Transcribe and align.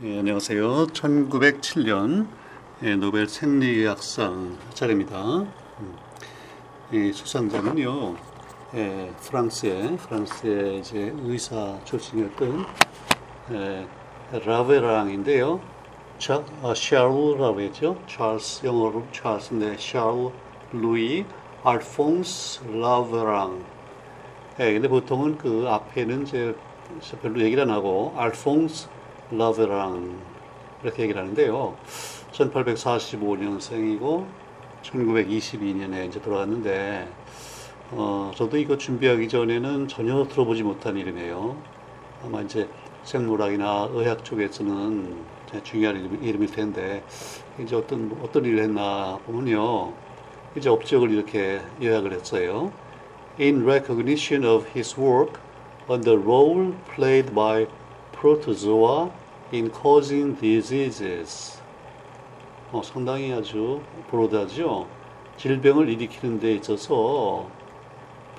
예, 0.00 0.20
안녕하세요. 0.20 0.86
1907년 0.92 2.28
예, 2.84 2.94
노벨 2.94 3.26
생리학상 3.26 4.56
차례입니다. 4.72 5.40
음, 5.40 5.96
이 6.92 7.12
수상자는요, 7.12 8.14
예, 8.76 9.12
프랑스의 9.22 9.96
프랑스의 9.96 10.78
이제 10.78 11.12
의사 11.24 11.76
출신이었던 11.84 12.64
예, 13.50 13.88
라베랑인데요. 14.38 15.60
차, 16.20 16.44
아, 16.62 16.72
샤르라고 16.76 17.60
했죠. 17.62 18.00
찰스 18.06 18.66
영어로 18.66 19.04
찰스인데 19.10 19.78
샤르 19.78 20.30
루이 20.74 21.24
알퐁스 21.64 22.68
라베랑. 22.68 23.64
예, 24.60 24.74
근데 24.74 24.86
보통은 24.86 25.38
그 25.38 25.64
앞에는 25.66 26.22
이제 26.22 26.54
별로 27.20 27.40
얘기를 27.40 27.64
안 27.64 27.70
하고 27.70 28.14
알퐁스 28.16 28.97
라베랑 29.30 30.18
이렇게 30.82 31.02
얘기를 31.02 31.20
하는데요. 31.20 31.76
1845년생이고 32.32 34.26
1922년에 34.82 36.08
이제 36.08 36.20
돌아갔는데 36.20 37.08
어, 37.90 38.30
저도 38.34 38.56
이거 38.58 38.76
준비하기 38.76 39.28
전에는 39.28 39.88
전혀 39.88 40.26
들어보지 40.28 40.62
못한 40.62 40.96
이름이에요. 40.96 41.56
아마 42.24 42.40
이제 42.42 42.68
생물학이나 43.04 43.88
의학 43.92 44.24
쪽에서는 44.24 45.16
중요한 45.62 45.96
이름, 45.96 46.22
이름일 46.22 46.52
텐데 46.52 47.02
이제 47.58 47.74
어떤 47.76 48.16
어떤 48.22 48.44
일을 48.44 48.62
했나 48.62 49.18
보면요. 49.24 49.92
이제 50.56 50.68
업적을 50.68 51.10
이렇게 51.10 51.60
요약을 51.82 52.12
했어요. 52.12 52.72
In 53.40 53.62
recognition 53.62 54.44
of 54.44 54.66
his 54.74 54.98
work 54.98 55.40
on 55.88 56.00
the 56.02 56.18
role 56.18 56.72
played 56.94 57.34
by 57.34 57.66
protozoa 58.20 59.10
in 59.52 59.70
causing 59.70 60.38
diseases. 60.38 61.60
어, 62.72 62.82
상당히 62.82 63.32
아주 63.32 63.80
브로드하죠. 64.10 64.86
질병을 65.36 65.88
일으키는 65.88 66.40
데 66.40 66.54
있어서 66.54 67.46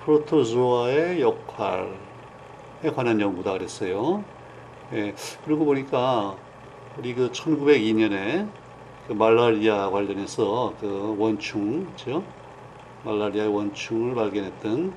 프로토조아의 0.03 1.21
역할에 1.21 2.91
관한 2.93 3.21
연구다 3.21 3.53
그랬어요. 3.53 4.23
예, 4.91 5.15
그러고 5.45 5.65
보니까 5.65 6.35
우리 6.97 7.13
그 7.15 7.31
1902년에 7.31 8.49
그 9.07 9.13
말라리아 9.13 9.89
관련해서 9.89 10.73
그 10.81 11.15
원충, 11.17 11.87
죠 11.95 12.23
말라리아 13.05 13.49
원충을 13.49 14.13
발견했던 14.13 14.93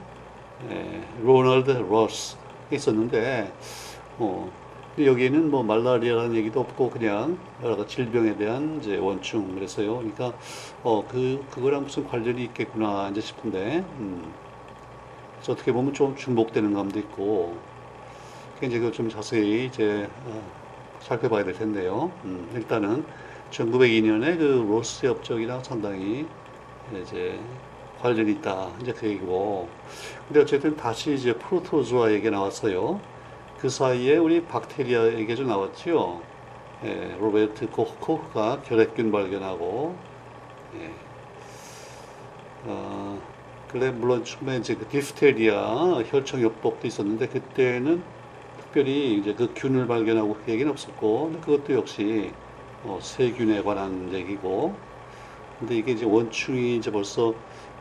예, 0.71 1.05
로널드 1.23 1.71
로스 1.71 2.37
있었는데, 2.73 3.53
어, 4.19 4.51
여기에는 4.99 5.51
뭐 5.51 5.63
말라리아라는 5.63 6.35
얘기도 6.37 6.61
없고 6.61 6.91
그냥 6.91 7.39
여러 7.63 7.77
가지 7.77 7.97
질병에 7.97 8.37
대한 8.37 8.77
이제 8.79 8.97
원충 8.99 9.55
그래서요. 9.55 9.97
그러니까 9.99 10.37
어 10.83 11.07
그 11.09 11.47
그거랑 11.51 11.85
무슨 11.85 12.05
관련이 12.05 12.43
있겠구나 12.45 13.09
이제 13.11 13.21
싶은데, 13.21 13.87
음. 13.99 14.35
그래서 15.37 15.53
어떻게 15.53 15.73
보면 15.73 15.95
좀 15.95 16.17
중복되는 16.17 16.73
감도 16.75 16.99
있고, 17.01 17.65
이제 18.63 18.79
그 18.81 18.93
좀 18.93 19.09
자세히 19.09 19.67
이제 19.67 20.11
어, 20.25 20.53
살펴봐야 21.01 21.45
될 21.45 21.55
텐데요. 21.55 22.19
음, 22.25 22.51
일단은 22.55 23.07
1902년에 23.51 24.37
그 24.37 24.43
로스 24.69 25.07
협정이랑 25.07 25.63
상당히 25.65 26.31
이제 27.03 27.41
관련이 27.99 28.33
있다 28.33 28.77
이제 28.83 28.93
그 28.93 29.09
얘기고, 29.09 29.75
근데 30.29 30.41
어쨌든 30.43 30.77
다시 30.77 31.15
이제 31.15 31.35
protozoa 31.39 32.13
얘기 32.13 32.31
나왔어요. 32.31 33.03
그 33.63 33.69
사이에 33.69 34.17
우리 34.17 34.43
박테리아 34.43 35.13
얘기가 35.15 35.45
나왔죠. 35.45 36.21
예, 36.83 37.17
로베르트 37.21 37.71
코크가 37.71 38.63
결핵균 38.63 39.13
발견하고, 39.13 39.95
예. 40.81 40.91
어, 42.65 43.23
그래 43.69 43.93
물론 43.93 44.25
처음에 44.25 44.57
이제 44.57 44.75
그 44.75 44.89
디프테리아 44.89 46.03
혈청요법도 46.09 46.89
있었는데 46.89 47.29
그때는 47.29 48.03
특별히 48.59 49.19
이제 49.19 49.33
그 49.33 49.53
균을 49.55 49.87
발견하고 49.87 50.39
그 50.45 50.51
얘기는 50.51 50.69
없었고, 50.69 51.31
그것도 51.43 51.75
역시 51.75 52.33
어, 52.83 52.99
세균에 53.01 53.63
관한 53.63 54.13
얘기고, 54.13 54.75
근데 55.61 55.77
이게 55.77 55.93
이제 55.93 56.05
원충이 56.05 56.79
이제 56.79 56.91
벌써 56.91 57.33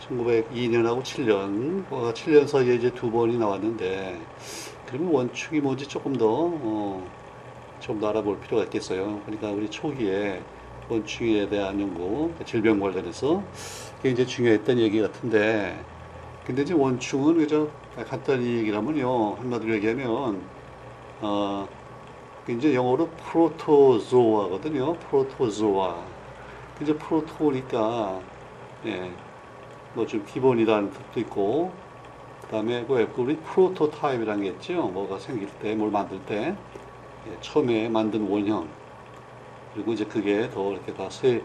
1902년하고 0.08 1.02
7년, 1.02 1.88
7년 1.90 2.48
사이에 2.48 2.76
이제 2.76 2.94
두 2.94 3.10
번이 3.10 3.40
나왔는데, 3.40 4.22
그러면 4.92 5.14
원축이 5.14 5.62
뭔지 5.62 5.88
조금 5.88 6.14
더, 6.14 6.28
어, 6.30 7.18
좀더 7.80 8.10
알아볼 8.10 8.40
필요가 8.42 8.64
있겠어요. 8.66 9.24
그러니까 9.24 9.52
우리 9.54 9.70
초기에 9.70 10.48
원축에 10.88 11.50
대한 11.50 11.80
연구, 11.80 12.34
그러니까 12.34 12.46
질병 12.46 12.80
관련해서 12.80 13.52
이제 14.06 14.26
중요했던 14.26 14.80
얘기 14.80 15.02
같은데, 15.02 15.88
근데 16.44 16.64
이제 16.64 16.74
원충은 16.76 17.38
그저 17.38 17.74
간단히 18.08 18.58
얘기를 18.58 18.78
하면요. 18.78 19.36
한마디로 19.36 19.76
얘기하면, 19.76 20.52
어, 21.20 21.70
이제 22.50 22.74
영어로 22.76 23.16
프로토조아거든요. 23.16 25.00
프로토조아. 25.00 26.20
이제 26.82 26.98
프로토니까, 26.98 28.30
예, 28.86 29.18
뭐 29.94 30.06
좀 30.08 30.24
기본이라는 30.26 30.92
뜻도 30.92 31.20
있고, 31.22 31.81
그 31.81 31.81
다음에 32.52 32.86
그 32.86 33.08
우리 33.18 33.38
프로토타입이라는 33.38 34.44
게 34.44 34.50
있죠. 34.50 34.88
뭐가 34.90 35.18
생길 35.20 35.48
때, 35.62 35.74
뭘 35.74 35.90
만들 35.90 36.20
때 36.26 36.56
예, 37.28 37.38
처음에 37.40 37.88
만든 37.88 38.28
원형 38.28 38.68
그리고 39.74 39.94
이제 39.94 40.04
그게 40.04 40.50
더 40.50 40.74
이렇게 40.74 40.94
다 40.94 41.10
세, 41.10 41.42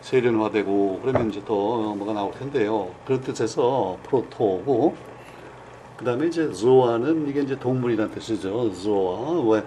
세련화되고 0.00 1.00
그러면 1.02 1.30
이제 1.30 1.40
더 1.44 1.94
뭐가 1.94 2.12
나올 2.12 2.32
텐데요. 2.32 2.90
그런 3.04 3.20
뜻에서 3.20 3.96
프로토고 4.02 4.96
그 5.96 6.04
다음에 6.04 6.26
이제 6.26 6.50
조아는 6.52 7.28
이게 7.28 7.42
이제 7.42 7.58
동물이라는 7.58 8.12
뜻이죠. 8.12 8.72
조아 8.72 9.40
왜 9.42 9.62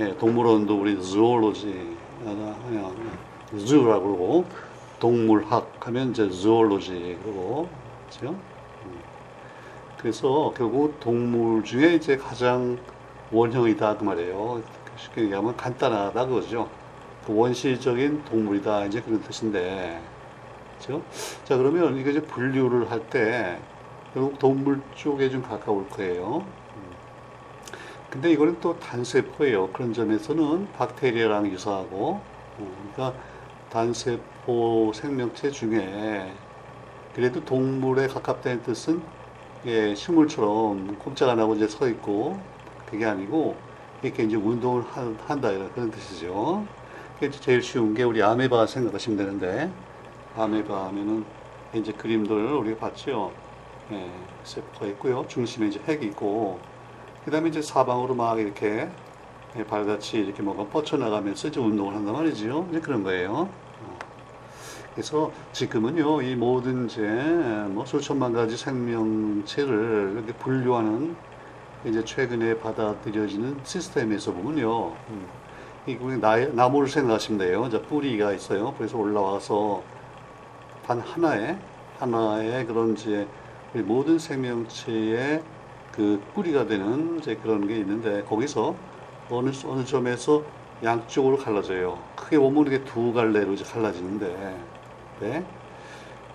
예, 0.00 0.16
동물원도 0.16 0.78
우리 0.78 1.02
zoology 1.02 1.96
zu라고 3.56 4.04
그러고 4.04 4.44
동물학 5.00 5.74
하면 5.80 6.10
이제 6.10 6.28
zoology 6.30 7.16
그러고 7.22 7.68
그렇죠? 8.10 8.36
그래서 9.98 10.52
결국 10.56 11.00
동물 11.00 11.64
중에 11.64 11.94
이제 11.94 12.16
가장 12.16 12.78
원형이다 13.32 13.98
그 13.98 14.04
말이에요. 14.04 14.62
쉽게 14.96 15.22
얘기하면 15.22 15.56
간단하다 15.56 16.26
그거죠. 16.26 16.68
그 17.26 17.34
원시적인 17.34 18.24
동물이다 18.24 18.86
이제 18.86 19.00
그런 19.00 19.20
뜻인데, 19.22 20.00
그렇죠? 20.78 21.02
자 21.44 21.56
그러면 21.56 21.96
이거 21.98 22.10
이제 22.10 22.22
분류를 22.22 22.90
할 22.90 23.00
때 23.10 23.58
결국 24.14 24.38
동물 24.38 24.80
쪽에 24.94 25.28
좀 25.28 25.42
가까울 25.42 25.88
거예요. 25.88 26.44
근데 28.08 28.30
이거는 28.30 28.58
또 28.60 28.78
단세포예요. 28.78 29.68
그런 29.68 29.92
점에서는 29.92 30.72
박테리아랑 30.72 31.48
유사하고, 31.48 32.20
그러니까 32.56 33.18
단세포 33.70 34.92
생명체 34.94 35.50
중에 35.50 36.32
그래도 37.14 37.44
동물에 37.44 38.06
가깝다는 38.06 38.62
뜻은 38.62 39.02
예, 39.66 39.92
식물처럼 39.94 40.98
꼼짝 40.98 41.30
안 41.30 41.40
하고 41.40 41.54
이제 41.56 41.66
서 41.66 41.88
있고 41.88 42.38
그게 42.86 43.04
아니고 43.04 43.56
이렇게 44.02 44.22
이제 44.22 44.36
운동을 44.36 44.84
한, 44.84 45.16
다 45.16 45.50
이런 45.50 45.72
그런 45.72 45.90
뜻이죠. 45.90 46.64
이게 47.16 47.30
제일 47.30 47.60
쉬운 47.60 47.92
게 47.92 48.04
우리 48.04 48.22
아메바 48.22 48.66
생각하시면 48.66 49.18
되는데 49.18 49.70
아메바 50.36 50.86
하면은 50.86 51.24
이제 51.74 51.92
그림들 51.92 52.36
우리가 52.36 52.78
봤죠. 52.78 53.32
예, 53.90 54.08
세포가 54.44 54.86
있고요. 54.86 55.26
중심에 55.26 55.66
이제 55.66 55.80
핵이 55.88 56.06
있고 56.06 56.60
그 57.24 57.30
다음에 57.32 57.48
이제 57.48 57.60
사방으로 57.60 58.14
막 58.14 58.38
이렇게 58.38 58.88
예, 59.56 59.64
발같이 59.64 60.18
이렇게 60.18 60.40
뭐가 60.40 60.66
뻗쳐나가면서 60.66 61.48
이제 61.48 61.58
운동을 61.58 61.96
한단 61.96 62.14
말이죠. 62.14 62.68
이제 62.70 62.80
그런 62.80 63.02
거예요. 63.02 63.48
그래서 64.98 65.30
지금은요, 65.52 66.22
이 66.22 66.34
모든 66.34 66.86
이제 66.86 67.00
뭐 67.70 67.86
수천만 67.86 68.32
가지 68.32 68.56
생명체를 68.56 70.14
이렇게 70.16 70.32
분류하는 70.32 71.14
이제 71.84 72.04
최근에 72.04 72.58
받아들여지는 72.58 73.60
시스템에서 73.62 74.32
보면요, 74.32 74.88
음, 74.88 75.24
이 75.86 75.96
나무를 76.52 76.88
생각하시면 76.88 77.38
돼요. 77.38 77.66
이제 77.68 77.80
뿌리가 77.80 78.32
있어요. 78.32 78.74
그래서 78.76 78.98
올라와서 78.98 79.84
단 80.84 80.98
하나의 80.98 81.56
하나의 82.00 82.66
그런 82.66 82.94
이제 82.94 83.24
모든 83.74 84.18
생명체의 84.18 85.44
그 85.92 86.20
뿌리가 86.34 86.66
되는 86.66 87.20
이제 87.20 87.36
그런 87.36 87.68
게 87.68 87.78
있는데 87.78 88.24
거기서 88.24 88.74
어느 89.30 89.52
어느 89.64 89.84
점에서 89.84 90.42
양쪽으로 90.82 91.36
갈라져요. 91.36 91.98
크게 92.16 92.36
보면 92.38 92.66
이렇게 92.66 92.84
두 92.84 93.12
갈래로 93.12 93.52
이제 93.52 93.62
갈라지는데 93.62 94.77
네. 95.20 95.44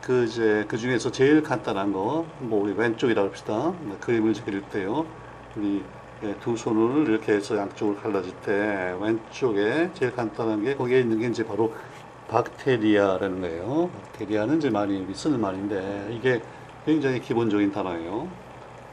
그 0.02 0.26
이제 0.26 0.66
그 0.68 0.78
중에서 0.78 1.12
제일 1.12 1.42
간단한 1.42 1.94
거, 1.94 2.26
뭐 2.40 2.64
우리 2.64 2.74
왼쪽이라고 2.74 3.30
합시다. 3.30 3.74
네, 3.86 3.96
그림을 4.00 4.34
그릴 4.34 4.62
때요. 4.64 5.06
우리 5.56 5.84
예, 6.24 6.36
두 6.40 6.56
손을 6.56 7.10
이렇게 7.10 7.34
해서 7.34 7.58
양쪽으로 7.58 7.98
갈라질 7.98 8.34
때 8.42 8.96
왼쪽에 9.00 9.92
제일 9.94 10.16
간단한 10.16 10.64
게 10.64 10.76
거기에 10.76 11.02
있는 11.02 11.20
게 11.20 11.28
이제 11.28 11.46
바로 11.46 11.74
박테리아라는 12.30 13.42
거예요. 13.42 13.90
박테리아는 13.90 14.58
이제 14.58 14.70
많이 14.70 15.06
쓰는 15.14 15.40
말인데 15.40 16.10
이게 16.12 16.42
굉장히 16.86 17.20
기본적인 17.22 17.72
단어예요. 17.72 18.28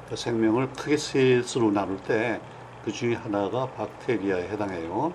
그러니까 0.07 0.17
생명을 0.17 0.71
크게 0.73 0.97
셋으로 0.97 1.71
나눌 1.73 1.97
때 1.99 2.41
그 2.85 2.93
중에 2.93 3.15
하나가 3.15 3.67
박테리아에 3.67 4.49
해당해요. 4.49 5.13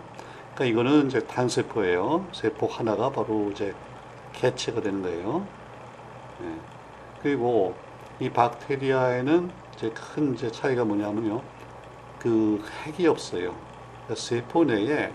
그러니까 0.53 0.65
이거는 0.65 1.07
이제 1.07 1.19
단세포예요. 1.21 2.27
세포 2.31 2.67
하나가 2.67 3.09
바로 3.09 3.49
이제 3.51 3.73
개체가 4.35 4.81
되는 4.81 5.01
거예요. 5.01 5.45
예. 6.43 6.55
그리고 7.21 7.75
이 8.19 8.29
박테리아에는 8.29 9.51
이제 9.75 9.89
큰 9.91 10.33
이제 10.33 10.51
차이가 10.51 10.85
뭐냐면요. 10.85 11.41
그 12.19 12.63
핵이 12.85 13.07
없어요. 13.07 13.55
세포 14.15 14.63
내에 14.63 15.11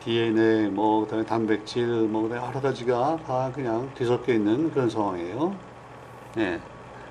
DNA, 0.00 0.70
뭐, 0.70 1.00
그다음에 1.02 1.24
단백질, 1.24 1.86
뭐, 1.86 2.22
그다음에 2.22 2.46
여러 2.46 2.60
가지가 2.60 3.18
다 3.26 3.50
그냥 3.54 3.90
뒤섞여 3.94 4.32
있는 4.32 4.70
그런 4.70 4.88
상황이에요. 4.88 5.54
예. 6.38 6.60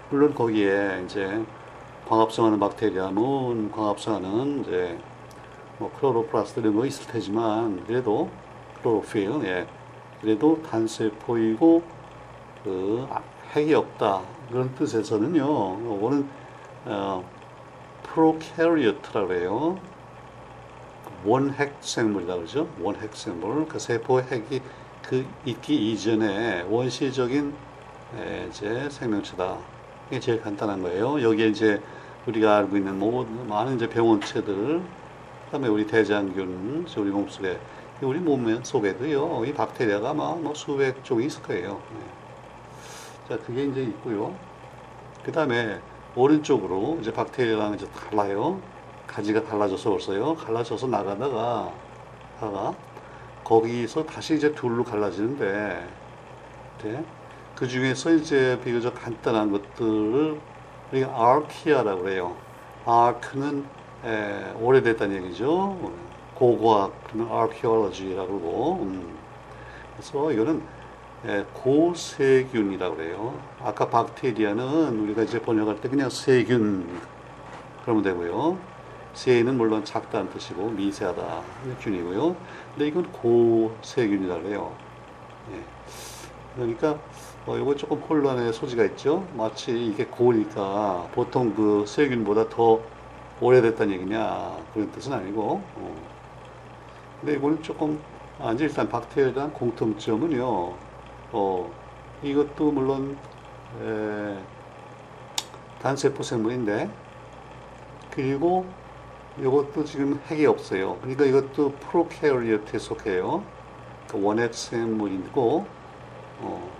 물론 0.10 0.34
거기에 0.34 1.04
이제 1.06 1.44
광합성하는 2.08 2.60
박테리아는 2.60 3.72
광합성하는 3.72 4.62
이제 4.62 4.98
뭐 5.78 5.92
chloroplast 6.00 6.62
이런 6.62 6.76
거 6.76 6.86
있을 6.86 7.12
테지만 7.12 7.84
그래도 7.86 8.30
클로로필, 8.82 9.44
예. 9.44 9.68
그래도 10.22 10.62
단세포이고 10.64 11.84
그 12.64 13.08
아, 13.10 13.22
핵이 13.54 13.74
없다 13.74 14.22
그런 14.50 14.74
뜻에서는요. 14.76 15.98
이거는 15.98 16.30
어, 16.86 17.24
프로캐리어트라고 18.04 19.34
해요. 19.34 19.80
원핵 21.26 21.76
생물이다 21.82 22.36
그러죠. 22.36 22.68
원핵 22.80 23.16
생물. 23.16 23.68
그 23.68 23.80
세포 23.80 24.22
핵이 24.22 24.62
그 25.04 25.26
있기 25.46 25.92
이전에 25.92 26.64
원시적인 26.70 27.54
에, 28.18 28.48
이제 28.50 28.90
생명체다. 28.90 29.58
이게 30.10 30.20
제일 30.20 30.42
간단한 30.42 30.82
거예요. 30.82 31.22
여기에 31.22 31.48
이제 31.48 31.82
우리가 32.28 32.58
알고 32.58 32.78
있는 32.78 33.00
뭐 33.00 33.26
많은 33.48 33.76
이제 33.76 33.88
병원체들, 33.90 34.82
그다음에 35.46 35.68
우리 35.68 35.88
대장균, 35.88 36.86
우리 36.98 37.10
몸속에 37.10 37.58
우리 38.02 38.20
몸 38.20 38.64
속에도요. 38.64 39.46
이 39.46 39.54
박테리아가 39.54 40.12
아마 40.12 40.36
뭐 40.36 40.54
수백 40.54 41.04
종이 41.04 41.26
있을 41.26 41.42
거예요. 41.42 41.82
네. 41.90 42.00
자, 43.28 43.44
그게 43.44 43.66
이제 43.66 43.82
있고요. 43.84 44.36
그 45.24 45.32
다음에 45.32 45.82
오른쪽으로 46.16 47.00
이제 47.02 47.12
박테리아랑 47.12 47.74
이제 47.74 47.88
달라요. 47.90 48.62
가지가 49.08 49.44
달라져서 49.44 49.90
벌써요. 49.90 50.36
갈라져서 50.36 50.88
나가다가 50.88 51.74
하가 52.40 52.76
거기서 53.44 54.06
다시 54.06 54.36
이제 54.36 54.54
둘로 54.54 54.84
갈라지는데 54.84 55.88
네. 56.84 57.06
그 57.56 57.68
중에서 57.68 58.12
이제 58.14 58.60
비교적 58.64 58.94
간단한 58.94 59.52
것들을 59.52 60.40
우리가 60.92 61.32
아르키아라고 61.32 62.04
그래요. 62.04 62.36
아크는 62.86 63.66
에, 64.06 64.54
오래됐다는 64.60 65.24
얘기죠. 65.24 66.07
고고학은 66.38 67.28
아르키올로지라고 67.32 68.28
그러고 68.28 68.80
음. 68.84 69.18
그래서 69.96 70.32
이거는 70.32 70.62
에, 71.26 71.44
고세균이라고 71.54 72.96
그래요. 72.96 73.40
아까 73.64 73.90
박테리아는 73.90 75.00
우리가 75.00 75.24
이제 75.24 75.42
번역할 75.42 75.82
때 75.82 75.90
그냥 75.90 76.10
세균 76.10 76.88
그러면 77.84 78.04
되고요. 78.04 78.58
세는 79.14 79.58
물론 79.58 79.84
작다는 79.84 80.30
뜻이고 80.30 80.70
미세하다 80.70 81.42
균이고요. 81.82 82.36
근데 82.74 82.88
이건 82.88 83.12
고세균이라고 83.12 84.44
그래요. 84.44 84.76
예. 85.54 85.62
그러니까 86.56 87.00
어, 87.48 87.58
이거 87.58 87.76
조금 87.76 87.98
혼란의 87.98 88.54
소지가 88.54 88.84
있죠. 88.86 89.26
마치 89.36 89.72
이게 89.72 90.06
고니까 90.06 91.08
보통 91.14 91.56
그 91.56 91.84
세균보다 91.88 92.50
더 92.50 92.80
오래됐다는 93.42 93.94
얘기냐 93.96 94.56
그런 94.74 94.92
뜻은 94.92 95.14
아니고. 95.14 95.64
어. 95.76 96.17
근데 97.20 97.34
이거는 97.34 97.64
조금 97.64 98.00
아, 98.40 98.52
이제 98.52 98.66
일단 98.66 98.88
박테리아에 98.88 99.34
대한 99.34 99.52
공통점은요. 99.52 100.74
어, 101.32 101.72
이것도 102.22 102.72
물론 102.72 103.18
에, 103.82 104.38
단세포 105.82 106.22
생물인데 106.22 106.90
그리고 108.12 108.66
이것도 109.40 109.84
지금 109.86 110.20
핵이 110.28 110.46
없어요. 110.46 110.98
그러니까 111.02 111.26
이것도 111.26 111.74
프로캐리어트에 111.74 112.80
속해요. 112.80 113.44
그 114.08 114.24
원핵 114.24 114.54
생물이고 114.54 115.66
어, 116.42 116.72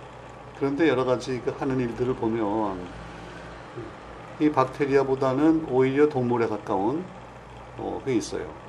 그런데 0.58 0.88
여러 0.88 1.04
가지 1.04 1.40
그 1.44 1.50
하는 1.58 1.78
일들을 1.80 2.14
보면 2.14 2.86
이 4.40 4.50
박테리아보다는 4.50 5.66
오히려 5.68 6.08
동물에 6.08 6.46
가까운 6.46 7.04
어, 7.76 8.00
게 8.04 8.14
있어요. 8.14 8.67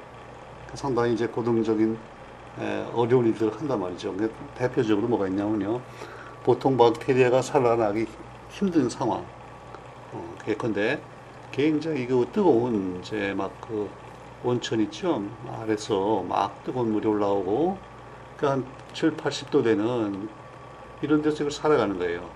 상당히 0.75 1.13
이제 1.13 1.27
고등적인 1.27 2.07
에, 2.60 2.81
어려운 2.94 3.27
일들을 3.27 3.54
한단 3.60 3.80
말이죠. 3.80 4.16
대표적으로 4.56 5.07
뭐가 5.07 5.27
있냐면요. 5.27 5.86
보통 6.44 6.77
박테리아가 6.77 7.42
살아나기 7.42 8.07
힘든 8.50 8.89
상황. 8.89 9.31
어, 10.12 10.36
예컨대 10.48 11.07
굉장히 11.51 12.07
그 12.07 12.30
뜨거운 12.31 13.00
이제 13.00 13.33
막 13.36 13.60
그 13.62 13.95
온천 14.42 14.80
있죠. 14.81 15.36
아래서 15.48 16.24
막 16.24 16.63
뜨거운 16.63 16.92
물이 16.92 17.07
올라오고 17.07 17.86
그한 18.38 18.74
7, 18.94 19.18
80도 19.18 19.63
되는 19.63 20.33
이런 21.01 21.21
데서 21.21 21.44
이걸 21.44 21.51
살아가는 21.51 21.98
거예요. 21.98 22.36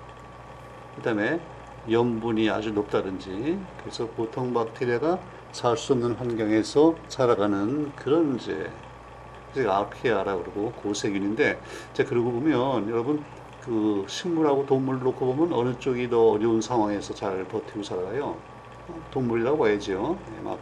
그 0.95 1.01
다음에 1.01 1.45
염분이 1.89 2.49
아주 2.49 2.71
높다든지 2.71 3.67
그래서 3.77 4.09
보통 4.11 4.53
박테리아가 4.53 5.23
살 5.53 5.77
수 5.77 5.93
없는 5.93 6.13
환경에서 6.15 6.99
살아가는 7.07 7.95
그런 7.95 8.35
이제 9.51 9.67
아르키아라고 9.67 10.41
그러고 10.43 10.73
고세균인데 10.75 11.61
자 11.93 12.03
그러고 12.05 12.31
보면 12.31 12.89
여러분 12.89 13.23
그 13.59 14.05
식물하고 14.09 14.65
동물 14.65 14.99
놓고 14.99 15.35
보면 15.35 15.53
어느 15.53 15.77
쪽이 15.77 16.09
더 16.09 16.29
어려운 16.31 16.61
상황에서 16.61 17.13
잘 17.13 17.47
버티고 17.47 17.83
살아가요. 17.83 18.41
동물이라고 19.11 19.57
봐야죠. 19.59 20.23
예, 20.35 20.39
막 20.41 20.61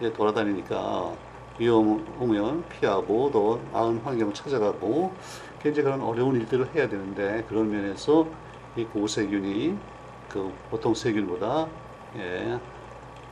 이제 0.00 0.12
돌아다니니까 0.12 1.18
위험 1.58 2.06
오면 2.20 2.68
피하고 2.68 3.30
더 3.30 3.64
나은 3.72 3.98
환경을 4.00 4.34
찾아가고 4.34 5.18
굉장히 5.60 5.84
그런 5.84 6.02
어려운 6.02 6.36
일들을 6.36 6.74
해야 6.74 6.88
되는데 6.88 7.44
그런 7.48 7.70
면에서 7.70 8.32
이 8.76 8.86
고세균이 8.86 9.80
그 10.28 10.58
보통 10.70 10.94
세균보다 10.94 11.72
예, 12.16 12.60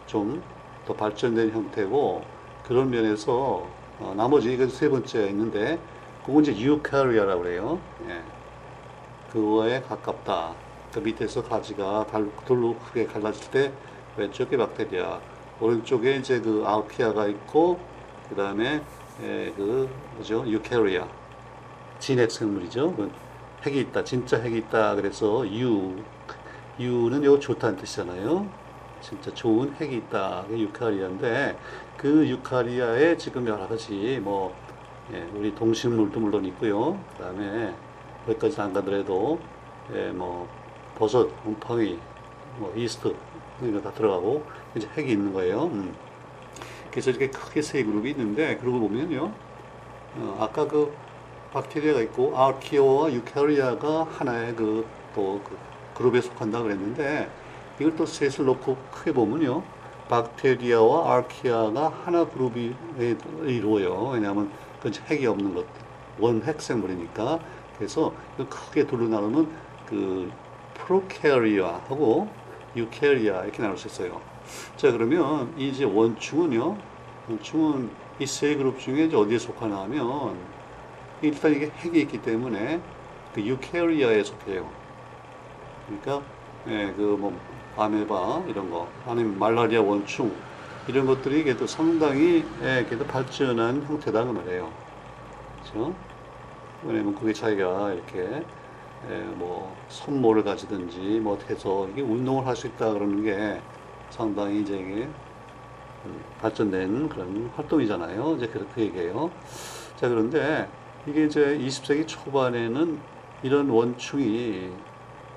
좀 0.06 0.44
더 0.86 0.94
발전된 0.94 1.50
형태고 1.50 2.22
그런 2.64 2.90
면에서 2.90 3.66
어, 3.98 4.14
나머지 4.16 4.52
이건 4.52 4.68
세 4.68 4.88
번째 4.88 5.28
있는데 5.28 5.78
그건 6.24 6.42
이제 6.42 6.56
유카리아라고 6.56 7.42
그래요. 7.42 7.78
예. 8.08 8.22
그거에 9.30 9.82
가깝다. 9.82 10.54
그 10.92 11.00
밑에서 11.00 11.42
가지가 11.42 12.06
돌로 12.46 12.78
크게 12.78 13.06
갈라질 13.06 13.50
때 13.50 13.72
왼쪽에 14.16 14.56
박테리아, 14.56 15.20
오른쪽에 15.60 16.16
이제 16.16 16.40
그 16.40 16.62
아우피아가 16.66 17.26
있고 17.28 17.78
그 18.28 18.34
다음에 18.34 18.82
그 19.18 19.88
뭐죠 20.14 20.44
유캐리아 20.46 21.06
진핵 21.98 22.30
생물이죠. 22.30 22.94
그 22.96 23.12
핵이 23.64 23.80
있다, 23.80 24.04
진짜 24.04 24.38
핵이 24.40 24.58
있다. 24.58 24.94
그래서 24.94 25.46
유 25.48 26.04
유는 26.78 27.24
요 27.24 27.38
좋다는 27.38 27.76
뜻이잖아요. 27.76 28.65
진짜 29.06 29.32
좋은 29.32 29.72
핵이 29.80 29.98
있다. 29.98 30.44
그게 30.48 30.62
유카리아인데 30.62 31.56
그 31.96 32.28
유카리아에 32.28 33.16
지금 33.16 33.46
여러 33.46 33.68
가지 33.68 34.18
뭐 34.20 34.52
예, 35.12 35.22
우리 35.32 35.54
동식물도 35.54 36.18
물론 36.18 36.44
있고요. 36.46 36.98
그다음에 37.16 37.72
거기까지 38.26 38.60
안 38.60 38.72
가더라도 38.72 39.38
예, 39.94 40.08
뭐 40.10 40.48
버섯, 40.98 41.28
곰팡이, 41.44 42.00
뭐 42.58 42.72
이스트 42.74 43.14
이런 43.60 43.74
거 43.74 43.88
다 43.88 43.94
들어가고 43.94 44.44
이제 44.74 44.88
핵이 44.96 45.12
있는 45.12 45.32
거예요. 45.32 45.66
음. 45.66 45.94
그래서 46.90 47.10
이렇게 47.10 47.30
크게 47.30 47.62
세 47.62 47.84
그룹이 47.84 48.10
있는데 48.10 48.56
그러고 48.56 48.80
보면요. 48.80 49.32
어, 50.16 50.38
아까 50.40 50.66
그 50.66 50.92
박테리아가 51.52 52.00
있고 52.02 52.36
아르키오와 52.36 53.12
유카리아가 53.12 54.08
하나의 54.10 54.56
그또 54.56 55.40
그 55.44 55.56
그룹에 55.94 56.20
속한다 56.20 56.60
그랬는데 56.60 57.30
이걸 57.78 57.94
또 57.96 58.06
셋을 58.06 58.46
놓고 58.46 58.76
크게 58.90 59.12
보면요. 59.12 59.62
박테리아와 60.08 61.12
아르키아가 61.14 61.88
하나 61.88 62.26
그룹이 62.28 62.74
이루어요. 63.44 64.10
왜냐하면 64.10 64.52
그 64.80 64.90
핵이 65.08 65.26
없는 65.26 65.54
것, 65.54 65.66
원핵 66.18 66.60
생물이니까. 66.62 67.40
그래서 67.76 68.14
크게 68.48 68.86
둘로 68.86 69.08
나누면 69.08 69.52
그 69.84 70.32
프로캐리아하고 70.74 72.34
유캐리아 72.76 73.44
이렇게 73.44 73.62
나눌 73.62 73.76
수 73.76 73.88
있어요. 73.88 74.22
자, 74.76 74.92
그러면 74.92 75.52
이 75.56 75.68
이제 75.68 75.84
원충은요, 75.84 76.84
원충은 77.28 77.96
이 78.18 78.26
세 78.26 78.54
그룹 78.56 78.78
중에 78.78 79.10
어디에 79.14 79.38
속하나 79.38 79.82
하면, 79.82 80.50
일단 81.20 81.52
이게 81.54 81.70
핵이 81.70 82.00
있기 82.02 82.22
때문에 82.22 82.82
그 83.32 83.42
유캐리아에 83.42 84.22
속해요. 84.24 84.74
그러니까, 85.86 86.26
예, 86.66 86.92
그 86.94 87.02
뭐, 87.18 87.40
아메바 87.76 88.46
이런 88.48 88.70
거, 88.70 89.00
아니면 89.04 89.38
말라리아 89.38 89.82
원충, 89.82 90.42
이런 90.86 91.06
것들이 91.06 91.44
그래도 91.44 91.66
상당히, 91.66 92.54
예, 92.60 92.84
그래도 92.86 93.06
발전한 93.06 93.84
형태다, 93.84 94.24
그 94.24 94.30
말이에요. 94.32 94.78
그죠? 95.62 96.04
왜냐면 96.82 97.14
그게 97.14 97.32
자기가 97.32 97.92
이렇게, 97.94 98.48
예, 99.04 99.24
뭐, 99.36 99.84
손모를 99.88 100.44
가지든지, 100.44 101.20
뭐, 101.20 101.38
해서 101.50 101.88
이게 101.90 102.02
운동을 102.02 102.46
할 102.46 102.56
수 102.56 102.66
있다 102.68 102.92
그러는 102.92 103.22
게 103.22 103.64
상당히 104.10 104.62
이제 104.62 104.78
이게 104.78 105.14
음, 106.04 106.34
발전된 106.38 107.08
그런 107.08 107.48
활동이잖아요. 107.54 108.36
이제 108.36 108.48
그렇게 108.48 108.82
얘기해요. 108.82 109.38
자, 109.96 110.08
그런데 110.08 110.72
이게 111.06 111.24
이제 111.26 111.56
20세기 111.58 112.06
초반에는 112.06 113.04
이런 113.42 113.68
원충이 113.70 114.84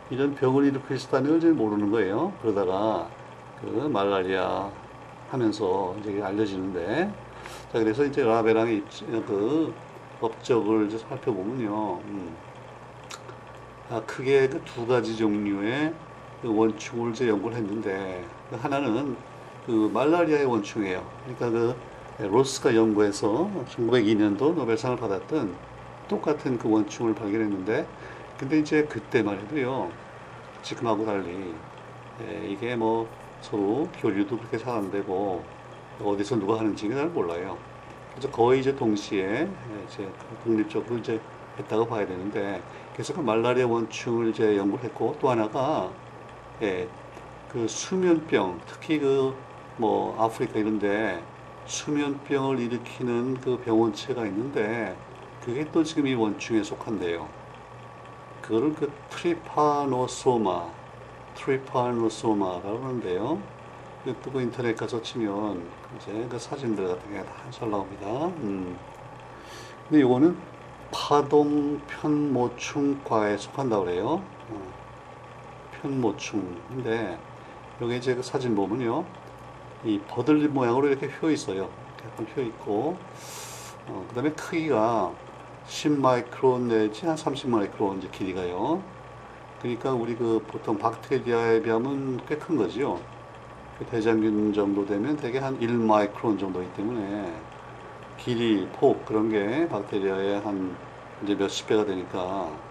이런 0.09 0.33
병을 0.35 0.65
일으킬 0.65 0.97
수 0.99 1.07
있다는 1.07 1.29
걸 1.31 1.37
이제 1.37 1.51
모르는 1.51 1.89
거예요. 1.91 2.37
그러다가 2.41 3.15
그 3.55 3.65
말라리아 3.65 4.75
하면서 5.25 5.97
이제 5.99 6.21
알려지는데 6.21 7.15
자, 7.69 7.79
그래서 7.79 8.05
이제 8.05 8.23
라베랑의 8.23 8.77
입- 8.77 8.89
그 9.25 9.79
업적을 10.19 10.87
이제 10.87 10.97
살펴보면요. 10.97 12.03
음, 12.05 12.43
아, 13.87 14.05
크게 14.05 14.49
그 14.49 14.63
두 14.63 14.85
가지 14.85 15.17
종류의 15.17 15.99
그 16.41 16.47
원충을 16.53 17.11
이제 17.11 17.27
연구를 17.27 17.57
했는데 17.57 18.35
그 18.47 18.55
하나는 18.55 19.23
그 19.61 19.89
말라리아의 19.93 20.45
원충이에요. 20.45 21.19
그러니까 21.23 21.49
그 21.51 22.23
로스가 22.23 22.75
연구해서 22.75 23.65
1902년도 23.67 24.53
노벨상을 24.53 24.95
받았던 24.97 25.59
똑같은 26.07 26.57
그 26.57 26.69
원충을 26.69 27.15
발견했는데 27.15 27.93
근데 28.39 28.59
이제 28.59 28.87
그때만 28.87 29.39
해도요 29.41 29.97
지금하고 30.63 31.05
달리 31.05 31.61
예, 32.21 32.47
이게 32.49 32.75
뭐 32.77 33.15
서로 33.41 33.91
교류도 33.95 34.39
그렇게 34.39 34.57
잘 34.59 34.75
안 34.77 34.91
되고 34.91 35.51
어디서 35.99 36.37
누가 36.39 36.59
하는지는 36.59 36.97
잘 36.97 37.09
몰라요. 37.11 37.63
그래서 38.13 38.31
거의 38.31 38.61
이제 38.61 38.75
동시에 38.75 39.57
예, 39.69 39.83
이제 39.85 40.15
독립적으로 40.41 40.99
이제 40.99 41.23
했다고 41.59 41.87
봐야 41.87 42.07
되는데 42.07 42.67
그래서 42.93 43.13
그 43.13 43.21
말라리아 43.21 43.67
원충을 43.67 44.29
이제 44.31 44.57
연구를 44.57 44.85
했고 44.85 45.17
또 45.19 45.29
하나가 45.31 45.97
예, 46.61 46.91
그 47.47 47.67
수면병 47.67 48.63
특히 48.67 48.99
그 48.99 49.43
뭐 49.77 50.19
아프리카 50.23 50.59
이런데 50.59 51.27
수면병을 51.65 52.59
일으키는 52.59 53.41
그 53.41 53.59
병원체가 53.59 54.27
있는데 54.27 55.01
그게 55.39 55.71
또 55.71 55.83
지금 55.83 56.07
이 56.07 56.13
원충에 56.15 56.63
속한대요. 56.63 57.33
그거를 58.49 58.73
그 58.73 58.91
트리파노소마, 59.11 60.71
트리파노소마라고 61.35 62.79
하는데요. 62.83 63.39
또그 64.23 64.41
인터넷 64.41 64.75
가서 64.75 64.99
치면 65.03 65.69
이제 65.95 66.27
그 66.27 66.39
사진들 66.39 66.87
같은 66.87 67.13
게 67.13 67.23
다잘 67.23 67.69
나옵니다. 67.69 68.07
음. 68.07 68.75
근데 69.87 69.99
이거는 70.03 70.35
파동 70.91 71.79
편모충과에 71.85 73.37
속한다고 73.37 73.85
그래요. 73.85 74.23
어, 74.49 74.73
편모충인데 75.79 77.19
여기 77.81 77.97
이제 77.97 78.15
그 78.15 78.23
사진 78.23 78.55
보면요. 78.55 79.05
이 79.85 79.99
버들리 80.07 80.47
모양으로 80.47 80.87
이렇게 80.87 81.05
휘어 81.05 81.29
있어요. 81.29 81.69
약간 82.03 82.25
휘어 82.33 82.43
있고, 82.45 82.97
어, 83.85 84.05
그 84.09 84.15
다음에 84.15 84.31
크기가 84.31 85.13
10 85.69 85.91
마이크론 85.99 86.67
내지 86.67 87.05
한 87.05 87.15
30 87.15 87.49
마이크론 87.49 87.99
이제 87.99 88.09
길이가요. 88.09 88.83
그러니까 89.59 89.93
우리 89.93 90.15
그 90.17 90.43
보통 90.47 90.77
박테리아에 90.79 91.61
비하면 91.61 92.25
꽤 92.25 92.37
큰 92.37 92.57
거죠. 92.57 93.07
그 93.77 93.85
대장균 93.85 94.53
정도 94.53 94.85
되면 94.85 95.17
되게 95.17 95.39
한 95.39 95.57
1 95.61 95.77
마이크론 95.77 96.37
정도이기 96.39 96.73
때문에 96.73 97.43
길이, 98.17 98.67
폭 98.73 99.05
그런 99.05 99.29
게 99.29 99.67
박테리아의 99.69 100.41
한 100.41 100.77
이제 101.23 101.35
몇십 101.35 101.67
배가 101.67 101.85
되니까 101.85 102.61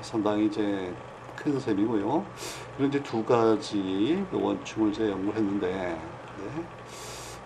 상당히 0.00 0.46
이제 0.46 0.96
큰 1.36 1.60
셈이고요. 1.60 2.26
그런 2.76 2.88
이제 2.90 3.02
두 3.02 3.24
가지 3.24 4.26
그 4.30 4.40
원충을 4.40 4.92
제가 4.92 5.10
연구를 5.10 5.38
했는데, 5.40 5.68
네. 6.38 6.68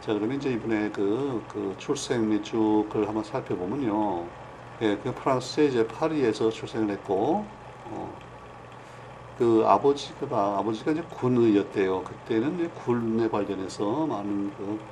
자, 0.01 0.15
그러면 0.15 0.37
이제 0.39 0.51
이번에 0.53 0.91
그, 0.91 1.45
그 1.49 1.75
출생 1.79 2.29
및 2.29 2.43
쭉을 2.45 3.07
한번 3.09 3.25
살펴보면요. 3.25 4.42
예, 4.81 4.99
그 4.99 5.15
프랑스의 5.15 5.69
이제 5.69 5.87
파리에서 5.87 6.51
출생을 6.51 6.91
했고, 6.91 7.51
어, 7.85 8.23
그 9.37 9.65
아버지가, 9.67 10.59
아버지가 10.59 10.93
이제 10.93 11.03
군의였대요. 11.11 12.05
그때는 12.05 12.55
이제 12.57 12.69
군에 12.75 13.29
관련해서 13.29 14.07
많은 14.07 14.53
그, 14.57 14.87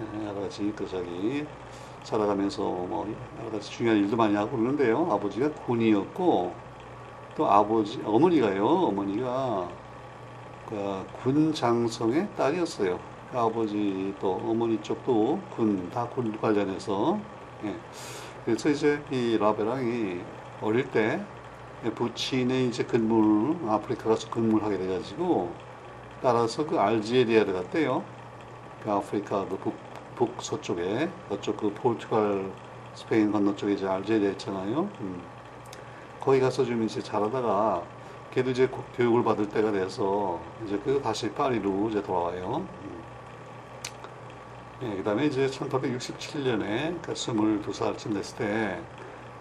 예, 0.00 0.26
여러 0.26 0.42
가지 0.42 0.72
그 0.76 0.86
저기, 0.88 1.48
살아가면서 2.02 2.62
뭐 2.62 3.06
여러 3.38 3.50
가지 3.50 3.70
중요한 3.70 3.98
일도 4.00 4.16
많이 4.16 4.34
하고 4.34 4.52
그러는데요. 4.58 5.10
아버지가 5.12 5.52
군이었고, 5.54 6.62
또 7.34 7.50
아버지, 7.50 8.02
어머니가요, 8.04 8.66
어머니가 8.66 9.76
그 10.66 11.06
군 11.12 11.52
장성의 11.54 12.34
딸이었어요. 12.34 13.00
그 13.30 13.38
아버지 13.38 14.14
또 14.18 14.34
어머니 14.34 14.80
쪽도 14.82 15.46
군, 15.50 15.90
다 15.90 16.08
군 16.08 16.38
관련해서. 16.38 17.26
예. 17.64 17.82
그래서 18.44 18.68
이제 18.68 19.02
이 19.10 19.38
라베랑이 19.38 20.20
어릴 20.60 20.90
때 20.90 21.24
부친의 21.94 22.68
이제 22.68 22.84
근무를, 22.84 23.56
아프리카 23.70 24.08
가서 24.10 24.30
근무를 24.30 24.64
하게 24.64 24.78
돼가지고 24.78 25.52
따라서 26.22 26.66
그 26.66 26.78
알제리아를 26.78 27.52
갔대요. 27.52 28.02
그 28.82 28.90
아프리카 28.90 29.46
그 29.46 29.56
북, 29.58 29.74
북서쪽에, 30.16 31.10
그쪽 31.28 31.56
그 31.56 31.72
포르투갈, 31.74 32.50
스페인 32.94 33.32
건너 33.32 33.54
쪽에 33.56 33.74
이제 33.74 33.86
알제리아 33.86 34.30
있잖아요. 34.32 34.88
음. 35.00 35.22
거기 36.20 36.40
가서 36.40 36.64
좀 36.64 36.82
이제 36.84 37.02
잘하다가 37.02 37.82
걔도 38.30 38.50
이제 38.50 38.66
고- 38.66 38.84
교육을 38.96 39.22
받을 39.24 39.48
때가 39.48 39.72
돼서 39.72 40.40
이제 40.64 40.78
그 40.84 41.00
다시 41.02 41.30
파리로 41.32 41.88
이제 41.90 42.02
돌아와요. 42.02 42.66
음. 42.84 42.93
예, 44.84 44.96
그다음에 44.96 45.26
이제 45.26 45.46
1867년에 45.46 47.00
그 47.00 47.14
22살쯤 47.14 48.12
됐을 48.12 48.36
때 48.36 48.78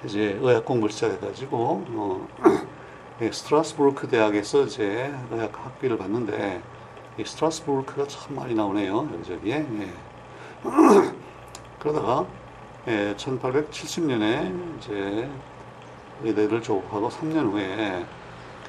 이제 0.06 0.40
의학 0.42 0.64
공부를 0.64 0.94
시작해가지고 0.94 1.86
어, 1.90 2.28
예, 3.22 3.30
스트라스부르크 3.30 4.08
대학에서 4.08 4.64
이제 4.64 5.14
의학 5.32 5.52
학비를 5.54 5.98
받는데 5.98 6.62
이 7.18 7.26
스트라스부르크가 7.26 8.08
참 8.08 8.36
많이 8.36 8.56
나오네요 8.56 9.10
여기저기에. 9.14 9.56
예. 9.56 9.94
그러다가 11.80 12.26
예, 12.88 13.14
1870년에 13.18 14.78
이제 14.78 15.30
의대를 16.24 16.62
졸업하고 16.62 17.10
3년 17.10 17.52
후에 17.52 18.06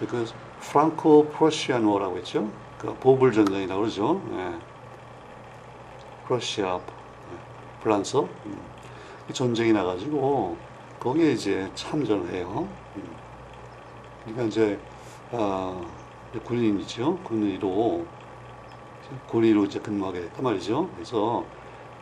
그, 0.00 0.06
그 0.08 0.26
프랑코 0.60 1.28
프로시안 1.28 1.84
워라고 1.84 2.16
했죠. 2.16 2.50
그 2.78 2.92
보불 2.94 3.32
전쟁이라고 3.32 3.80
그러죠. 3.80 4.20
예. 4.32 4.73
프러시아, 6.26 6.76
예, 6.76 7.82
프랑스 7.82 8.16
음. 8.16 8.60
이 9.28 9.32
전쟁이 9.32 9.72
나가지고 9.72 10.56
거기에 10.98 11.32
이제 11.32 11.70
참전을 11.74 12.32
해요. 12.32 12.66
음. 12.96 13.16
그러니까 14.22 14.44
이제 14.44 14.78
아, 15.32 15.80
군인이죠. 16.44 17.18
군의로 17.18 18.06
군의로 19.28 19.64
이제 19.64 19.78
근무하게 19.78 20.20
됐단 20.22 20.42
말이죠. 20.42 20.88
그래서 20.94 21.44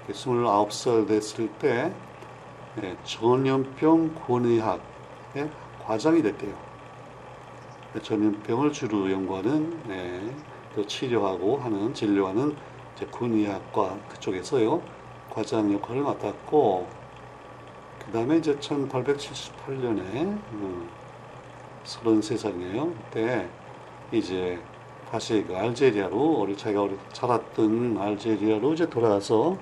29살 0.08 1.06
됐을 1.06 1.48
때 1.58 1.92
예, 2.82 2.96
전염병 3.04 4.14
권의학의 4.14 5.50
과장이 5.84 6.22
됐대요. 6.22 6.54
전염병을 8.02 8.72
주로 8.72 9.10
연구하는 9.10 9.80
예, 9.90 10.34
또 10.74 10.86
치료하고 10.86 11.58
하는 11.58 11.92
진료하는 11.92 12.56
이제 12.94 13.06
군의학과 13.06 13.99
그쪽에서요 14.08 14.82
과장 15.30 15.72
역할을 15.72 16.02
맡았고 16.02 16.87
그 18.04 18.12
다음에 18.12 18.37
이제 18.37 18.54
1878년에 18.56 19.99
음, 20.52 20.88
33살이네요. 21.84 22.94
그때 22.96 23.49
이제 24.11 24.58
다시 25.11 25.44
그 25.46 25.56
알제리아로 25.56 26.40
어릴 26.40 26.56
자기가 26.56 26.82
어릴 26.82 26.99
자랐던 27.12 27.96
알제리아로 27.99 28.75
이제 28.75 28.88
돌아와서 28.88 29.56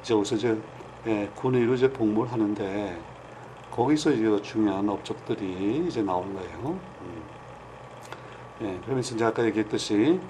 이제 0.00 0.14
여기서 0.14 0.36
이제 0.36 0.58
예, 1.06 1.28
군의로 1.34 1.74
이제 1.74 1.92
복무를 1.92 2.32
하는데 2.32 2.98
거기서 3.70 4.12
이제 4.12 4.42
중요한 4.42 4.88
업적들이 4.88 5.86
이제 5.86 6.02
나오는 6.02 6.34
거예요. 6.34 6.78
음. 7.02 7.22
예, 8.62 8.78
그러면서 8.84 9.14
이제 9.14 9.24
아까 9.24 9.44
얘기했듯이 9.44 10.20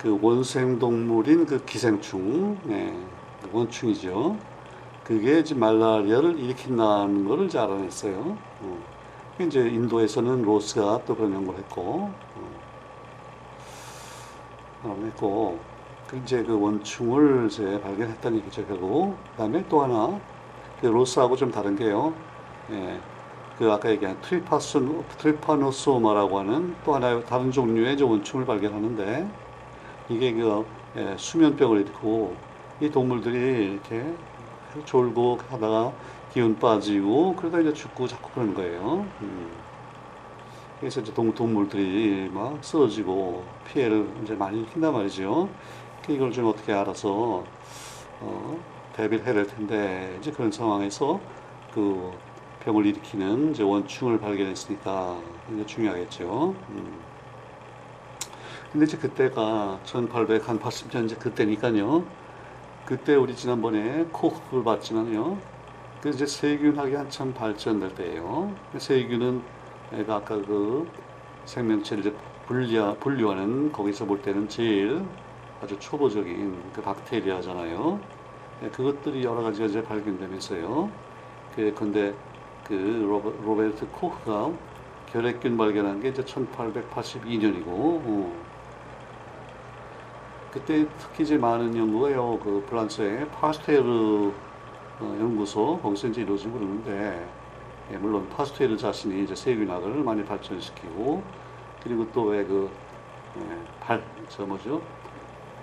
그 0.00 0.18
원생 0.22 0.78
동물인 0.78 1.44
그 1.44 1.62
기생충, 1.66 2.56
예, 2.70 2.90
원충이죠. 3.52 4.38
그게 5.04 5.40
이제 5.40 5.54
말라리아를 5.54 6.38
일으킨다는 6.38 7.28
것을 7.28 7.60
알아냈어요. 7.60 8.38
어. 8.62 8.78
이제 9.38 9.60
인도에서는 9.60 10.40
로스가 10.40 11.02
또 11.04 11.14
그런 11.14 11.34
연구를 11.34 11.60
했고, 11.60 12.10
어, 12.34 12.62
알아냈고, 14.84 15.58
그 16.08 16.16
이제 16.16 16.42
그 16.44 16.58
원충을 16.58 17.48
이제 17.50 17.78
발견했다는 17.82 18.38
얘기죠, 18.38 18.66
결국. 18.66 19.18
그 19.32 19.36
다음에 19.36 19.62
또 19.68 19.82
하나, 19.82 20.18
그 20.80 20.86
로스하고 20.86 21.36
좀 21.36 21.50
다른 21.50 21.76
게요. 21.76 22.14
예, 22.70 22.98
그 23.58 23.70
아까 23.70 23.90
얘기한 23.90 24.18
트리파스, 24.22 24.78
트리파노소마라고 25.18 26.38
하는 26.38 26.74
또 26.86 26.94
하나의 26.94 27.26
다른 27.26 27.50
종류의 27.50 28.00
원충을 28.00 28.46
발견하는데, 28.46 29.49
이게 30.10 30.32
그 30.32 30.66
예, 30.96 31.16
수면병을 31.16 31.80
일으키고, 31.82 32.36
이 32.80 32.90
동물들이 32.90 33.74
이렇게 33.74 34.18
졸고 34.84 35.38
하다가 35.48 35.98
기운 36.32 36.58
빠지고 36.58 37.36
그러다 37.36 37.60
이제 37.60 37.72
죽고 37.72 38.06
자꾸 38.08 38.30
그러는 38.32 38.54
거예요. 38.54 39.14
음. 39.22 39.64
그래서 40.80 41.00
이제 41.00 41.12
동, 41.12 41.34
동물들이 41.34 42.30
막 42.30 42.64
쓰러지고 42.64 43.54
피해를 43.64 44.18
이제 44.22 44.34
많이 44.34 44.58
일으킨단 44.60 44.92
말이죠. 44.94 45.56
그 46.00 46.12
이걸 46.12 46.32
좀 46.32 46.46
어떻게 46.46 46.72
알아서 46.72 47.52
어, 48.20 48.64
대비를 48.92 49.24
해야 49.26 49.34
될 49.34 49.46
텐데 49.46 50.16
이제 50.20 50.32
그런 50.32 50.50
상황에서 50.52 51.26
그 51.70 52.20
병을 52.60 52.86
일으키는 52.86 53.52
이제 53.52 53.62
원충을 53.62 54.20
발견했으니까 54.20 55.24
이제 55.54 55.66
중요하겠죠. 55.66 56.64
음. 56.70 57.09
근데 58.70 58.86
이제 58.86 58.96
그때가 58.98 59.82
1880년 59.84 61.04
이제 61.06 61.16
그때니까요. 61.16 62.14
그때 62.84 63.16
우리 63.16 63.36
지난번에 63.36 64.06
코흐를 64.12 64.64
봤지만요. 64.64 65.42
그 66.00 66.08
이제 66.10 66.26
세균학이 66.26 66.94
한참 66.94 67.34
발전될 67.34 67.94
때예요. 67.94 68.64
세균은 68.78 69.46
애가 69.92 70.16
아까 70.16 70.44
그 70.44 70.92
생명체를 71.44 72.04
이제 72.06 72.16
분류, 72.46 72.98
분류하는 73.00 73.72
거기서 73.72 74.06
볼 74.06 74.22
때는 74.22 74.48
제일 74.48 75.08
아주 75.60 75.78
초보적인 75.78 76.72
그 76.72 76.82
박테리아잖아요. 76.82 78.08
네, 78.60 78.70
그것들이 78.70 79.24
여러 79.24 79.42
가지가 79.42 79.66
이제 79.66 79.82
발견되면서요. 79.84 81.00
그, 81.50 81.74
근데 81.74 82.18
그 82.62 82.72
로베, 82.74 83.30
로베르트 83.42 83.90
코흐가 83.90 84.58
결핵균 85.06 85.56
발견한 85.56 86.00
게 86.00 86.08
이제 86.10 86.24
1882년이고, 86.24 87.70
어. 88.46 88.49
그때 90.50 90.96
특히 90.96 91.22
이제 91.24 91.38
많은 91.38 91.76
연구가요, 91.76 92.40
그 92.40 92.64
프랑스의 92.66 93.30
파스테르 93.30 93.84
어, 95.00 95.16
연구소 95.18 95.80
거기서 95.82 96.08
이제 96.08 96.22
이루어지고 96.22 96.54
그러는데, 96.54 97.34
예, 97.90 97.98
물론 97.98 98.28
파스테르 98.28 98.76
자신이 98.78 99.22
이제 99.24 99.34
세균학을 99.34 100.04
많이 100.04 100.24
발전시키고, 100.24 101.32
그리고 101.80 102.12
또 102.12 102.24
왜그 102.26 102.80
예, 103.38 103.68
발, 103.80 104.14
저 104.28 104.46
뭐죠? 104.46 104.88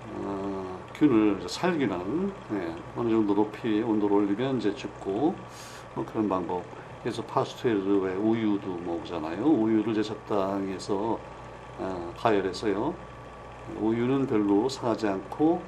어, 0.06 0.86
균을 0.94 1.48
살균하는 1.50 2.36
예, 2.53 2.77
어느 2.96 3.10
정도 3.12 3.36
높이 3.36 3.82
온도를 3.82 4.15
올리면 4.17 4.58
이제 4.58 4.74
죽고 4.74 5.46
뭐 5.94 6.06
그런 6.06 6.29
방법. 6.29 6.72
그래서 7.03 7.25
왜 8.01 8.15
우유도 8.15 8.79
먹잖아요. 8.82 9.46
우유를 9.46 9.94
이제 9.94 10.03
적당히 10.03 10.74
해서 10.74 11.25
어, 11.77 12.13
가열해서요. 12.17 12.98
우유는 13.80 14.28
별로 14.28 14.70
상하지 14.70 15.08
않고 15.08 15.62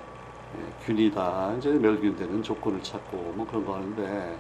예, 0.58 0.86
균이 0.86 1.12
다 1.12 1.54
이제 1.58 1.70
멸균되는 1.70 2.42
조건을 2.42 2.82
찾고 2.82 3.34
뭐 3.36 3.46
그런 3.48 3.66
거 3.66 3.76
하는데 3.76 4.38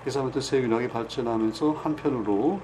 그래서 0.00 0.20
아무튼 0.20 0.40
세균학이 0.40 0.88
발전하면서 0.88 1.72
한편으로 1.72 2.60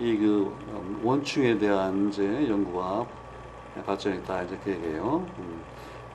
이 0.00 0.16
그 0.16 0.56
원충에 1.02 1.58
대한 1.58 2.08
이제 2.08 2.48
연구가 2.48 3.04
발전했다 3.84 4.42
이제 4.44 4.58
그 4.62 4.70
얘기예요. 4.70 5.26
음. 5.38 5.60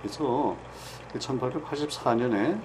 그래서 0.02 0.56
1884년에 1.14 2.60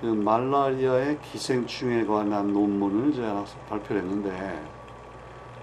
그 0.00 0.06
말라리아의 0.06 1.18
기생충에 1.20 2.04
관한 2.04 2.52
논문을 2.52 3.10
이제 3.10 3.22
발표를 3.68 4.02
했는데 4.02 4.62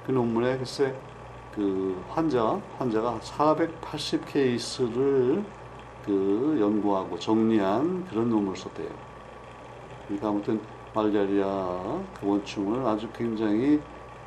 그 0.06 0.12
논문에 0.12 0.58
글쎄 0.58 0.96
그 1.54 2.02
환자, 2.10 2.60
환자가 2.78 3.20
480 3.22 4.26
케이스를 4.26 5.44
그 6.06 6.58
연구하고 6.60 7.20
정리한 7.20 8.06
그런 8.08 8.30
논문을 8.30 8.56
썼대요. 8.58 8.90
그러니까 10.08 10.30
아무튼 10.30 10.62
말라리아 10.94 12.02
그 12.20 12.28
원충을 12.28 12.86
아주 12.86 13.08
굉장히 13.14 13.80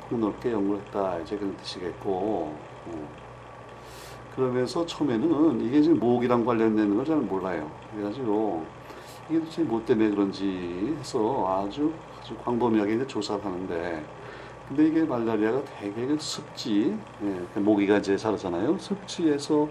폭넓게 0.09 0.51
연구했다. 0.51 1.19
이제 1.19 1.37
그런 1.37 1.55
뜻이겠고. 1.57 2.09
어. 2.87 3.09
그러면서 4.35 4.85
처음에는 4.85 5.61
이게 5.65 5.81
지금 5.81 5.99
목이랑 5.99 6.45
관련되는 6.45 6.95
걸 6.95 7.05
잘 7.05 7.17
몰라요. 7.17 7.71
그래가지고 7.91 8.65
이게 9.29 9.39
도대체 9.39 9.63
뭐 9.63 9.83
때문에 9.85 10.09
그런지 10.09 10.95
해서 10.99 11.63
아주 11.65 11.91
아주 12.19 12.35
광범위하게 12.43 12.95
이제 12.95 13.07
조사를 13.07 13.43
하는데 13.43 14.05
근데 14.67 14.87
이게 14.87 15.03
말라리아가 15.03 15.63
대개 15.63 16.07
그 16.07 16.17
습지, 16.17 16.97
예, 17.23 17.45
그 17.53 17.59
모기가 17.59 17.97
이제 17.97 18.17
살았잖아요. 18.17 18.79
습지에서 18.79 19.69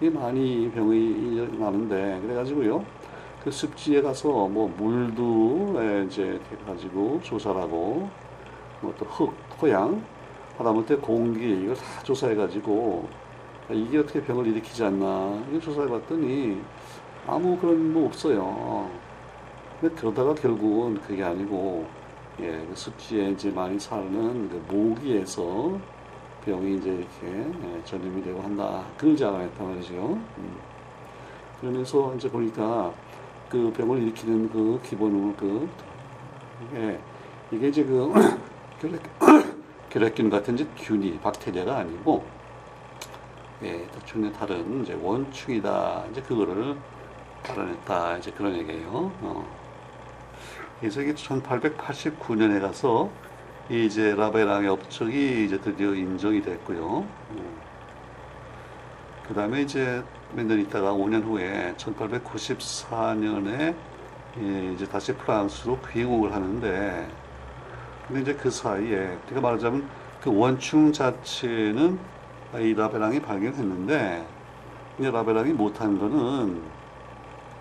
이 0.00 0.10
많이 0.10 0.68
병이 0.72 1.58
나는데, 1.60 2.20
그래가지고요. 2.22 2.84
그 3.44 3.52
습지에 3.52 4.02
가서 4.02 4.48
뭐 4.48 4.68
물도 4.76 5.74
예, 5.76 6.04
이제 6.04 6.40
해가지고 6.50 7.20
조사를 7.22 7.60
하고, 7.60 8.08
뭐또 8.80 9.06
흙, 9.06 9.32
토양, 9.60 10.02
하다못해 10.58 10.96
공기, 10.96 11.62
이걸 11.62 11.76
다 11.76 12.02
조사해가지고, 12.02 13.08
이게 13.70 13.98
어떻게 13.98 14.20
병을 14.24 14.48
일으키지 14.48 14.82
않나, 14.82 15.40
이거 15.50 15.60
조사해봤더니 15.60 16.60
아무 17.28 17.56
그런 17.58 17.92
뭐 17.92 18.06
없어요. 18.06 18.90
근데 19.80 19.94
그러다가 19.94 20.34
결국은 20.34 21.00
그게 21.00 21.22
아니고, 21.22 21.86
예, 22.40 22.66
그 22.68 22.72
습지에 22.74 23.30
이제 23.30 23.50
많이 23.50 23.78
사는 23.78 24.48
그 24.48 24.74
모기에서 24.74 25.78
병이 26.44 26.76
이제 26.76 26.90
이렇게 26.90 27.26
예, 27.26 27.84
전염이 27.84 28.22
되고 28.22 28.40
한다. 28.40 28.84
이제 29.04 29.24
알아냈단 29.24 29.68
말이죠. 29.68 29.94
음. 29.94 30.56
그러면서 31.60 32.14
이제 32.14 32.30
보니까 32.30 32.92
그 33.48 33.72
병을 33.76 34.02
일으키는 34.02 34.48
그 34.50 34.80
기본으로 34.82 35.34
그, 35.36 35.68
이게, 36.70 36.98
이게 37.52 37.68
이제 37.68 37.84
그 37.84 38.12
결핵, 38.80 39.02
결핵 39.90 40.14
균 40.14 40.30
같은 40.30 40.54
이제 40.54 40.66
균이, 40.78 41.20
박테리아가 41.20 41.78
아니고, 41.78 42.24
예, 43.62 43.86
전혀 44.06 44.32
다른 44.32 44.82
이제 44.82 44.94
원충이다. 44.94 46.06
이제 46.10 46.22
그거를 46.22 46.76
알아냈다. 47.48 48.16
이제 48.18 48.30
그런 48.32 48.56
얘기예요. 48.56 49.12
어. 49.20 49.61
이게 50.82 51.14
1889년에 51.14 52.60
가서 52.60 53.18
이제 53.68 54.14
라베랑의 54.14 54.68
업적이 54.68 55.44
이제 55.46 55.60
드디어 55.60 55.94
인정이 55.94 56.42
됐고요. 56.42 57.16
음. 57.30 57.62
그 59.22 59.34
다음에 59.34 59.62
이제 59.62 60.04
몇 60.28 60.44
년 60.46 60.58
있다가 60.60 60.94
5년 60.94 61.22
후에 61.24 61.74
1894년에 61.76 63.80
이제 64.74 64.88
다시 64.88 65.16
프랑스로 65.16 65.80
귀국을 65.82 66.32
하는데 66.34 67.16
근데 68.06 68.20
이제 68.22 68.36
그 68.36 68.50
사이에 68.50 69.22
제가 69.28 69.40
말하자면 69.40 69.90
그 70.18 70.30
원충 70.34 70.92
자체는 70.92 72.08
이 72.60 72.74
라베랑이 72.74 73.20
발견했는데 73.22 74.34
이제 74.98 75.10
라베랑이 75.10 75.52
못한 75.54 75.98
거는 75.98 76.70
그 76.70 76.81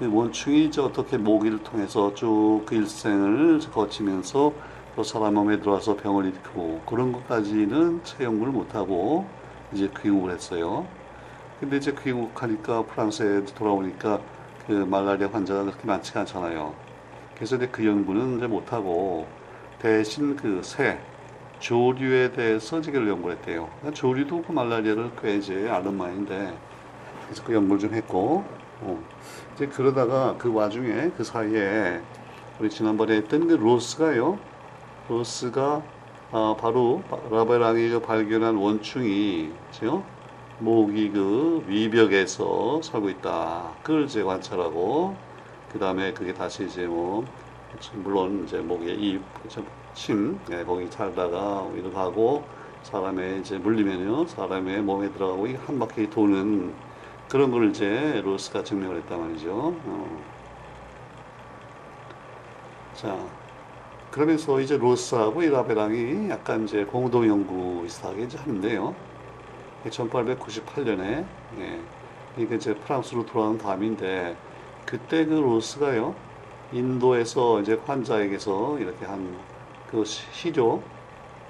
원충이 0.08 0.66
이제 0.66 0.82
어떻게 0.82 1.18
모기를 1.18 1.64
통해서 1.64 2.14
쭉 2.14 2.64
그 2.66 2.76
일생을 2.76 3.60
거치면서 3.72 4.54
또 4.96 5.04
사람 5.04 5.36
몸에 5.36 5.60
들어와서 5.60 5.96
병을 5.98 6.26
일으키고 6.26 6.82
그런 6.86 7.12
것까지는 7.12 8.04
채용을 8.04 8.50
못하고 8.50 9.26
이제 9.74 9.90
귀국을 10.02 10.32
했어요. 10.32 10.88
근데 11.60 11.78
이제 11.78 11.94
귀국하니까 12.04 12.86
프랑스에 12.86 13.46
돌아오니까 13.46 14.22
그 14.68 14.72
말라리아 14.74 15.30
환자가 15.32 15.64
그렇게 15.64 15.86
많지가 15.88 16.22
않잖아요. 16.22 16.76
그래서 17.36 17.56
이제 17.58 17.68
그 17.68 17.86
연구는 17.86 18.38
이제 18.38 18.48
못하고 18.48 19.28
대신 19.80 20.36
그 20.36 20.62
새, 20.64 21.00
조류에 21.60 22.32
대해서 22.34 22.80
이제 22.80 22.94
연구를 22.94 23.38
했대요. 23.38 23.70
그러니까 23.80 23.92
조류도 24.00 24.44
그 24.44 24.52
말라리아를 24.52 25.12
꽤 25.22 25.36
이제 25.38 25.70
아는 25.70 25.98
모양인데 25.98 26.58
그래서 27.26 27.44
그 27.44 27.54
연구를 27.54 27.80
좀 27.80 27.94
했고 27.94 28.46
어. 28.82 29.08
이제 29.54 29.68
그러다가 29.68 30.38
그 30.38 30.52
와중에 30.52 31.12
그 31.12 31.24
사이에 31.24 32.06
우리 32.58 32.70
지난번에 32.70 33.16
했던 33.18 33.48
그 33.48 33.54
로스가요. 33.54 34.48
로스가 35.08 35.88
아, 36.32 36.58
바로 36.60 37.08
라베랑이 37.32 38.02
발견한 38.02 38.56
원충이 38.58 39.60
죠 39.72 40.12
모기 40.58 41.12
그 41.12 41.64
위벽에서 41.68 42.82
살고 42.84 43.10
있다. 43.10 43.80
그걸 43.84 44.06
이제 44.06 44.24
관찰하고 44.24 45.24
그 45.70 45.80
다음에 45.80 46.14
그게 46.14 46.34
다시 46.34 46.66
이제 46.66 46.88
뭐 46.88 47.34
물론 47.94 48.44
이제 48.44 48.62
모기의 48.62 48.98
입, 49.00 49.34
그죠? 49.42 49.66
침, 49.94 50.44
예, 50.52 50.64
거기 50.64 50.88
살다가 50.88 51.68
위로 51.70 51.92
가고 51.92 52.50
사람의 52.82 53.42
이제 53.42 53.58
물리면요 53.58 54.26
사람의 54.28 54.82
몸에 54.84 55.12
들어가고 55.12 55.48
이 55.48 55.56
한 55.56 55.80
바퀴 55.80 56.10
도는 56.10 56.78
그런 57.32 57.50
걸 57.50 57.70
이제 57.70 58.22
로스가 58.26 58.64
증명을 58.64 58.98
했단 58.98 59.20
말이죠. 59.20 59.74
어. 59.86 60.24
자, 62.94 63.18
그러면서 64.12 64.60
이제 64.60 64.78
로스하고 64.78 65.42
이라베랑이 65.44 66.30
약간 66.30 66.66
이제 66.66 66.84
공동 66.86 67.26
연구 67.28 67.84
비슷하게 67.84 68.24
이제 68.24 68.38
하는데요. 68.38 68.96
1898년에 69.86 71.26
예, 71.60 71.82
이게 72.38 72.56
이제 72.56 72.76
프랑스로 72.76 73.26
돌아온 73.26 73.58
다음인데 73.58 74.36
그때 74.86 75.26
그 75.26 75.34
로스가요 75.34 76.16
인도에서 76.74 77.62
이제 77.62 77.80
환자에게서 77.86 78.80
이렇게 78.80 79.06
한 79.06 79.52
그 79.92 80.06
시조 80.06 80.82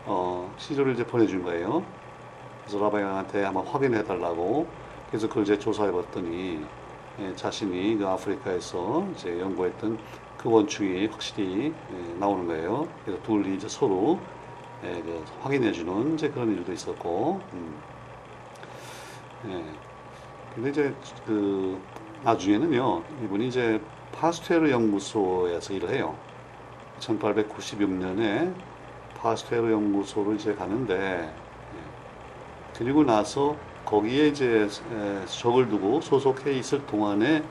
어 0.06 0.54
시조를 0.58 0.94
이제 0.94 1.06
보내준 1.06 1.44
거예요. 1.44 1.84
그래서 2.62 2.80
라베랑한테 2.84 3.44
한번 3.44 3.67
확인해 3.67 4.04
달라고 4.04 4.67
그래서 5.12 5.28
그걸 5.28 5.43
이제 5.43 5.60
조사해 5.60 5.91
봤더니 5.91 6.65
예, 7.19 7.36
자신이 7.36 7.97
그 7.97 8.08
아프리카에서 8.08 9.06
이제 9.13 9.38
연구했던 9.39 10.00
그 10.38 10.50
원충이 10.50 11.08
확실히 11.08 11.74
예, 11.93 12.13
나오는 12.17 12.47
거예요. 12.47 12.88
그래서 13.04 13.21
둘이 13.24 13.56
이제 13.56 13.67
서로 13.67 14.19
예, 14.86 15.02
그 15.02 15.24
확인해주는 15.41 16.15
이제 16.15 16.30
그런 16.30 16.52
일도 16.56 16.71
있었고, 16.71 17.41
음. 17.54 17.76
예. 19.50 19.63
근데 20.56 20.69
이제 20.69 20.95
그 21.26 21.80
나중에는요, 22.24 23.04
이분이 23.24 23.50
이제 23.50 23.82
파스테르 24.13 24.71
연구소에서 24.71 25.74
일을 25.74 25.89
해요. 25.89 26.15
1896년에 27.00 28.54
파스테르 29.17 29.71
연구소로 29.71 30.34
이제 30.34 30.56
가는데, 30.56 30.95
예. 30.95 31.80
그리고 32.78 33.04
나서 33.04 33.58
거기에 33.86 34.28
이제 34.30 34.67
에, 34.91 35.26
적을 35.26 35.70
두고 35.70 36.02
소속해 36.02 36.54
있을 36.54 36.86
동안에 36.86 37.44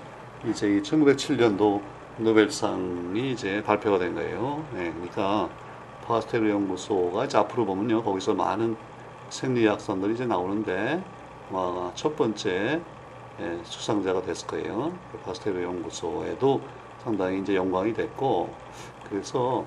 이제 0.44 0.80
1907년도 0.82 1.82
노벨상이 2.16 3.32
이제 3.32 3.62
발표가 3.62 3.98
된 3.98 4.14
거예요. 4.14 4.68
네, 4.72 4.92
그러니까 4.92 5.50
파스테르 6.02 6.48
연구소가 6.50 7.24
이제 7.26 7.38
앞으로 7.38 7.66
보면요, 7.66 8.02
거기서 8.02 8.34
많은 8.34 8.76
생리학선들이 9.28 10.14
이제 10.14 10.26
나오는데 10.26 11.04
첫 11.94 12.16
번째 12.16 12.84
예, 13.40 13.60
수상자가 13.64 14.22
됐을 14.22 14.46
거예요. 14.46 15.00
그 15.12 15.18
파스테르 15.18 15.62
연구소에도 15.62 16.60
상당히 16.98 17.40
이제 17.40 17.54
영광이 17.56 17.94
됐고 17.94 18.58
그래서 19.08 19.64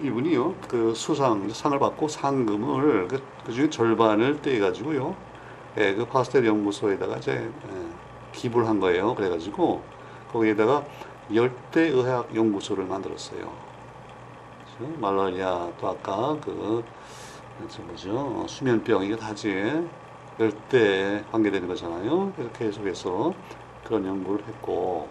이분이요 0.00 0.54
그 0.68 0.94
수상 0.94 1.48
상을 1.48 1.78
받고 1.78 2.08
상금을 2.08 3.08
그, 3.08 3.22
그 3.44 3.52
중에 3.52 3.70
절반을 3.70 4.42
떼 4.42 4.58
가지고요 4.58 5.14
예, 5.78 5.94
그 5.94 6.06
파스텔 6.06 6.46
연구소에다가 6.46 7.18
이제 7.18 7.32
예, 7.32 8.06
기부를 8.32 8.66
한 8.66 8.80
거예요. 8.80 9.14
그래가지고 9.14 9.82
거기에다가 10.32 10.84
열대 11.34 11.88
의학 11.88 12.34
연구소를 12.34 12.84
만들었어요. 12.86 13.52
말라리아 14.98 15.70
또 15.80 15.88
아까 15.88 16.38
그저 16.40 17.82
뭐죠 17.82 18.10
어, 18.14 18.46
수면병 18.46 19.04
이게 19.04 19.16
다지 19.16 19.86
열대에 20.38 21.24
관계되는 21.30 21.66
거잖아요. 21.68 22.32
그래서 22.36 22.52
계속해서 22.52 23.34
그런 23.84 24.06
연구를 24.06 24.46
했고 24.46 25.08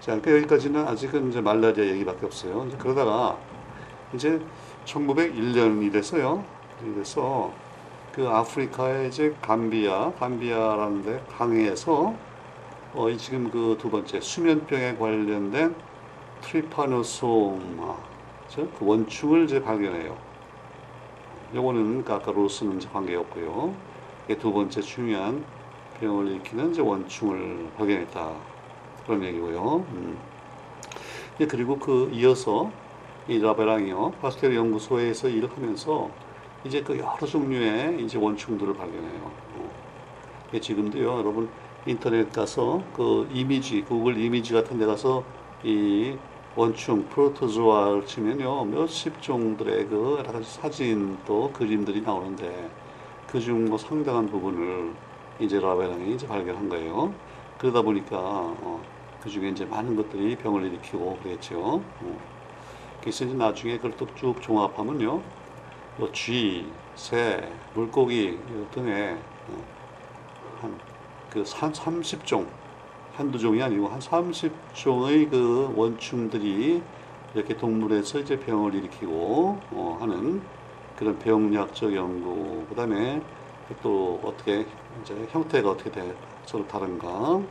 자 0.00 0.12
그러니까 0.20 0.32
여기까지는 0.32 0.86
아직은 0.86 1.30
이제 1.30 1.40
말라리아 1.40 1.84
얘기밖에 1.84 2.26
없어요. 2.26 2.68
그러다가 2.78 3.36
이제 4.14 4.40
1901년이 4.84 5.92
됐어요. 5.92 6.44
그래서 6.80 7.52
그 8.12 8.26
아프리카의 8.28 9.08
이제 9.08 9.34
감비아, 9.42 10.12
감비아라는 10.18 11.02
데 11.02 11.22
강해에서 11.36 12.14
어, 12.94 13.10
이 13.10 13.18
지금 13.18 13.50
그 13.50 13.76
두 13.78 13.90
번째 13.90 14.20
수면병에 14.20 14.96
관련된 14.96 15.74
트리파노소마, 16.40 17.96
그 18.56 18.78
원충을 18.80 19.44
이제 19.44 19.62
발견해요. 19.62 20.16
요거는 21.54 22.04
그 22.04 22.12
아까 22.12 22.32
로스는 22.32 22.80
관계없고요. 22.92 23.74
두 24.40 24.52
번째 24.52 24.80
중요한 24.80 25.44
병을 26.00 26.28
일으키는 26.28 26.72
이제 26.72 26.82
원충을 26.82 27.70
발견했다. 27.76 28.32
그런 29.06 29.24
얘기고요. 29.24 29.84
음. 29.92 30.18
예, 31.40 31.46
그리고 31.46 31.78
그 31.78 32.10
이어서 32.12 32.70
이 33.28 33.38
라베랑이요, 33.38 34.12
파스텔 34.22 34.56
연구소에서 34.56 35.28
일을 35.28 35.50
하면서 35.54 36.08
이제 36.64 36.82
그 36.82 36.98
여러 36.98 37.26
종류의 37.26 38.02
이제 38.02 38.16
원충들을 38.16 38.72
발견해요. 38.72 39.20
어. 39.56 40.58
지금도요, 40.58 41.18
여러분 41.18 41.50
인터넷 41.84 42.32
가서 42.32 42.82
그 42.96 43.28
이미지, 43.30 43.82
구글 43.82 44.18
이미지 44.18 44.54
같은 44.54 44.78
데 44.78 44.86
가서 44.86 45.22
이 45.62 46.16
원충, 46.56 47.04
프로토조아를 47.10 48.06
치면요, 48.06 48.64
몇십 48.64 49.20
종들의 49.20 49.88
그 49.88 50.16
여러 50.18 50.32
가지 50.32 50.50
사진 50.50 51.18
또 51.26 51.52
그림들이 51.52 52.00
나오는데 52.00 52.70
그중 53.26 53.66
뭐 53.66 53.76
상당한 53.76 54.26
부분을 54.26 54.94
이제 55.38 55.60
라베랑이 55.60 56.14
이제 56.14 56.26
발견한 56.26 56.70
거예요. 56.70 57.12
그러다 57.58 57.82
보니까 57.82 58.16
어, 58.18 58.80
그 59.20 59.28
중에 59.28 59.50
이제 59.50 59.66
많은 59.66 59.96
것들이 59.96 60.34
병을 60.36 60.64
일으키고 60.64 61.18
그랬죠. 61.22 61.82
어. 62.00 62.37
그래서 63.00 63.24
이제 63.24 63.34
나중에 63.34 63.76
그걸 63.76 63.96
또 63.96 64.12
쭉 64.14 64.40
종합하면요. 64.40 65.30
뭐 65.96 66.12
쥐, 66.12 66.78
새, 66.94 67.62
물고기 67.72 68.44
등의 68.70 69.24
어, 69.46 69.68
한그 70.60 71.44
30종, 71.44 72.56
한두 73.10 73.38
종이 73.38 73.62
아니고 73.62 73.88
한 73.88 74.00
30종의 74.00 75.26
그 75.26 75.72
원충들이 75.74 76.88
이렇게 77.34 77.56
동물에서 77.56 78.20
이제 78.20 78.38
병을 78.40 78.74
일으키고 78.74 79.66
어 79.70 79.98
하는 80.00 80.48
그런 80.94 81.18
병약적 81.18 81.94
연구, 81.94 82.66
그 82.68 82.74
다음에 82.74 83.26
또 83.82 84.20
어떻게 84.24 84.66
이제 85.00 85.26
형태가 85.30 85.70
어떻게 85.70 85.90
돼, 85.90 86.18
서로 86.44 86.66
다른가 86.66 87.46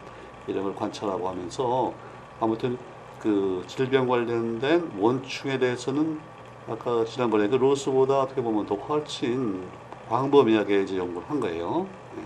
이런 0.48 0.64
걸 0.64 0.76
관찰하고 0.76 1.30
하면서 1.30 2.00
아무튼 2.40 2.78
그 3.20 3.64
질병 3.68 4.08
관련된 4.08 4.92
원충에 4.98 5.60
대해서는 5.60 6.20
아까 6.68 7.06
지난번에 7.06 7.48
그 7.48 7.56
로스보다 7.56 8.22
어떻게 8.22 8.42
보면 8.42 8.66
더 8.66 8.76
훨씬 8.76 9.64
광범위하게 10.10 10.84
이제 10.84 10.98
연구를 10.98 11.30
한 11.30 11.40
거예요. 11.40 11.88
네. 12.16 12.24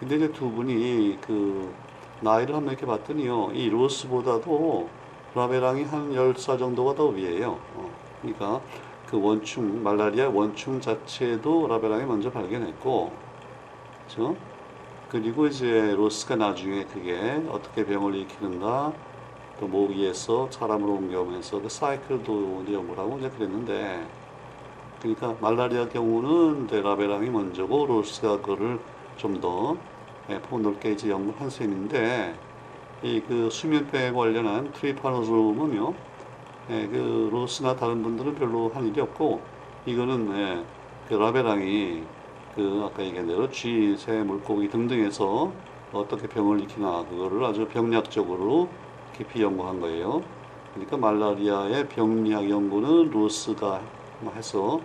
근데 0.00 0.16
이제 0.16 0.32
두 0.32 0.50
분이 0.50 1.18
그 1.20 1.72
나이를 2.20 2.54
한번 2.54 2.72
이렇게 2.72 2.86
봤더니요, 2.86 3.52
이 3.54 3.68
로스보다도 3.68 4.88
라베랑이 5.34 5.84
한 5.84 6.12
10살 6.12 6.58
정도가 6.58 6.94
더 6.94 7.08
위에요. 7.08 7.58
어, 7.74 7.90
그러니까 8.22 8.60
그 9.10 9.20
원충, 9.20 9.82
말라리아 9.82 10.28
원충 10.30 10.80
자체도 10.80 11.68
라베랑이 11.68 12.06
먼저 12.06 12.30
발견했고, 12.30 13.12
그죠? 14.08 14.36
그리고 15.08 15.46
이제 15.46 15.94
로스가 15.94 16.36
나중에 16.36 16.84
그게 16.84 17.42
어떻게 17.48 17.84
병을 17.84 18.14
일으키는가, 18.14 18.92
또 19.56 19.68
모기에서 19.68 20.50
사람으로 20.50 20.94
옮겨오면서 20.96 21.60
그 21.60 21.68
사이클도 21.68 22.70
연구를 22.72 23.02
하고 23.02 23.18
이제 23.18 23.30
그랬는데 23.30 24.12
그러니까 24.98 25.34
말라리아 25.40 25.88
경우는 25.88 26.66
데라베랑이 26.66 27.30
먼저고 27.30 27.86
로스가 27.86 28.38
그거를 28.40 28.84
좀더 29.16 29.88
예, 30.30 30.42
폭넓게 30.42 30.92
이제 30.92 31.08
연구한 31.10 31.50
셈인데 31.50 32.42
이 33.02 33.22
그 33.26 33.50
수면병에 33.50 34.12
관련한 34.12 34.72
트리파노즘은요 34.72 36.04
예, 36.68 36.88
그 36.88 37.28
로스나 37.32 37.76
다른 37.76 38.02
분들은 38.02 38.34
별로 38.34 38.68
한 38.70 38.86
일이 38.86 39.00
없고 39.00 39.52
이거는 39.84 40.36
예, 40.36 40.68
그 41.04 41.14
라베랑이 41.14 42.10
그 42.50 42.82
아까 42.84 43.04
얘기한 43.04 43.26
대로 43.26 43.48
쥐, 43.50 43.96
새, 43.96 44.22
물고기 44.24 44.68
등등에서 44.68 45.62
어떻게 45.90 46.26
병을 46.28 46.58
일으키나 46.60 47.04
그거를 47.06 47.44
아주 47.44 47.68
병약적으로 47.68 48.80
깊이 49.16 49.42
연구한 49.42 49.80
거예요. 49.80 50.22
그러니까 50.74 50.96
말라리아의 50.96 51.88
병리학 51.88 52.48
연구는 52.50 53.10
루스가 53.10 53.80
해서 54.34 54.80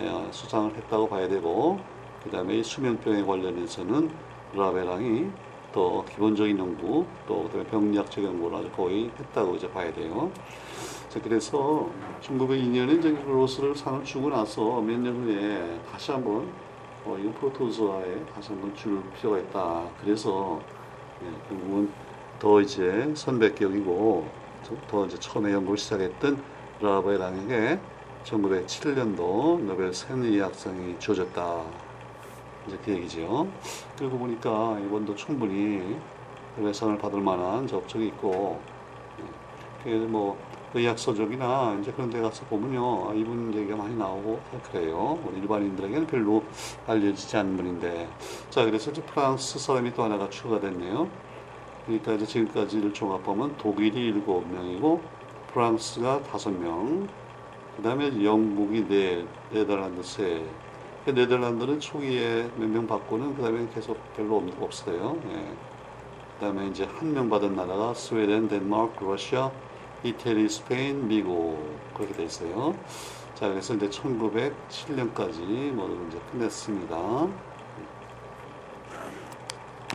예, 0.00 0.28
수상을 0.30 0.74
했다고 0.74 1.08
봐야 1.08 1.28
되고 1.28 1.78
그 2.22 2.30
다음에 2.30 2.62
수면병에 2.62 3.22
관련해서는 3.22 4.10
라베랑이 4.54 5.26
또 5.72 6.04
기본적인 6.08 6.58
연구 6.58 7.04
또 7.26 7.42
그다음에 7.44 7.64
병리학적 7.66 8.24
연구를 8.24 8.58
아주 8.58 8.70
거의 8.70 9.10
했다고 9.18 9.56
이제 9.56 9.70
봐야 9.70 9.92
돼요. 9.92 10.30
그래서 11.22 11.88
1902년에 12.22 12.98
이제 12.98 13.10
로스를 13.26 13.76
상을 13.76 14.02
주고 14.04 14.30
나서 14.30 14.80
몇 14.80 14.98
년 14.98 15.14
후에 15.22 15.80
다시 15.90 16.10
한번 16.10 16.48
어, 17.04 17.16
이거 17.20 17.30
프로토스와에 17.38 18.24
다시 18.34 18.48
한번 18.50 18.74
줄 18.74 19.00
필요가 19.12 19.38
있다. 19.38 19.84
그래서 20.00 20.60
예, 21.22 21.48
결국은 21.48 21.88
더 22.44 22.60
이제 22.60 23.10
선배격이고 23.14 24.28
더- 24.66 24.76
더 24.86 25.06
이제 25.06 25.18
처음에 25.18 25.50
연구를 25.50 25.78
시작했던 25.78 26.42
라벨랑에게 26.78 27.80
1907년도 28.22 29.60
노벨 29.60 29.94
생리학상이 29.94 30.98
주어졌다. 30.98 31.62
이제 32.66 32.78
그 32.84 32.90
얘기죠. 32.92 33.48
그리고 33.96 34.18
보니까 34.18 34.78
이번도 34.84 35.14
충분히 35.14 35.96
노벨상을 36.58 36.98
받을 36.98 37.22
만한 37.22 37.66
접촉이 37.66 38.08
있고, 38.08 38.60
예, 39.86 39.98
그뭐 39.98 40.36
의학서적이나 40.74 41.78
이제 41.80 41.92
그런 41.92 42.10
데 42.10 42.20
가서 42.20 42.44
보면요, 42.44 43.08
아, 43.08 43.14
이분 43.14 43.54
얘기가 43.54 43.74
많이 43.74 43.96
나오고 43.96 44.38
그래요. 44.70 45.18
일반인들에게는 45.34 46.06
별로 46.06 46.42
알려지지 46.86 47.38
않는 47.38 47.56
분인데, 47.56 48.06
자 48.50 48.66
그래서 48.66 48.90
이제 48.90 49.00
프랑스 49.00 49.58
사람이 49.58 49.94
또 49.94 50.02
하나가 50.02 50.28
추가됐네요. 50.28 51.08
그러니까 51.84 52.14
이제 52.14 52.24
지금까지를 52.26 52.92
종합하면 52.92 53.56
독일이 53.56 54.00
일곱 54.06 54.46
명이고 54.48 55.12
프랑스가 55.46 56.22
다섯 56.22 56.50
명, 56.52 57.14
그 57.76 57.82
다음에 57.82 58.22
영국이 58.24 58.86
네, 58.86 59.28
네덜란드 59.48 60.02
세. 60.02 60.58
그 61.04 61.10
네덜란드는 61.10 61.80
초기에 61.80 62.52
몇 62.56 62.68
명 62.70 62.86
받고는 62.86 63.34
그 63.34 63.42
다음에 63.42 63.68
계속 63.68 64.12
별로 64.12 64.38
없- 64.38 64.60
없어요. 64.62 65.22
예. 65.26 65.58
그 66.32 66.38
다음에 66.38 66.68
이제 66.68 66.84
한 66.84 67.12
명 67.12 67.28
받은 67.30 67.54
나라가 67.54 67.94
스웨덴, 67.94 68.48
덴마크, 68.48 69.04
러시아, 69.04 69.60
이태리, 70.02 70.48
스페인, 70.48 71.06
미국 71.08 71.90
그렇게 71.94 72.14
돼 72.14 72.24
있어요. 72.24 72.84
자, 73.34 73.48
그래서 73.48 73.74
이제 73.74 73.88
1907년까지 73.90 75.72
모두 75.74 76.06
이제 76.08 76.20
끝냈습니다. 76.22 76.96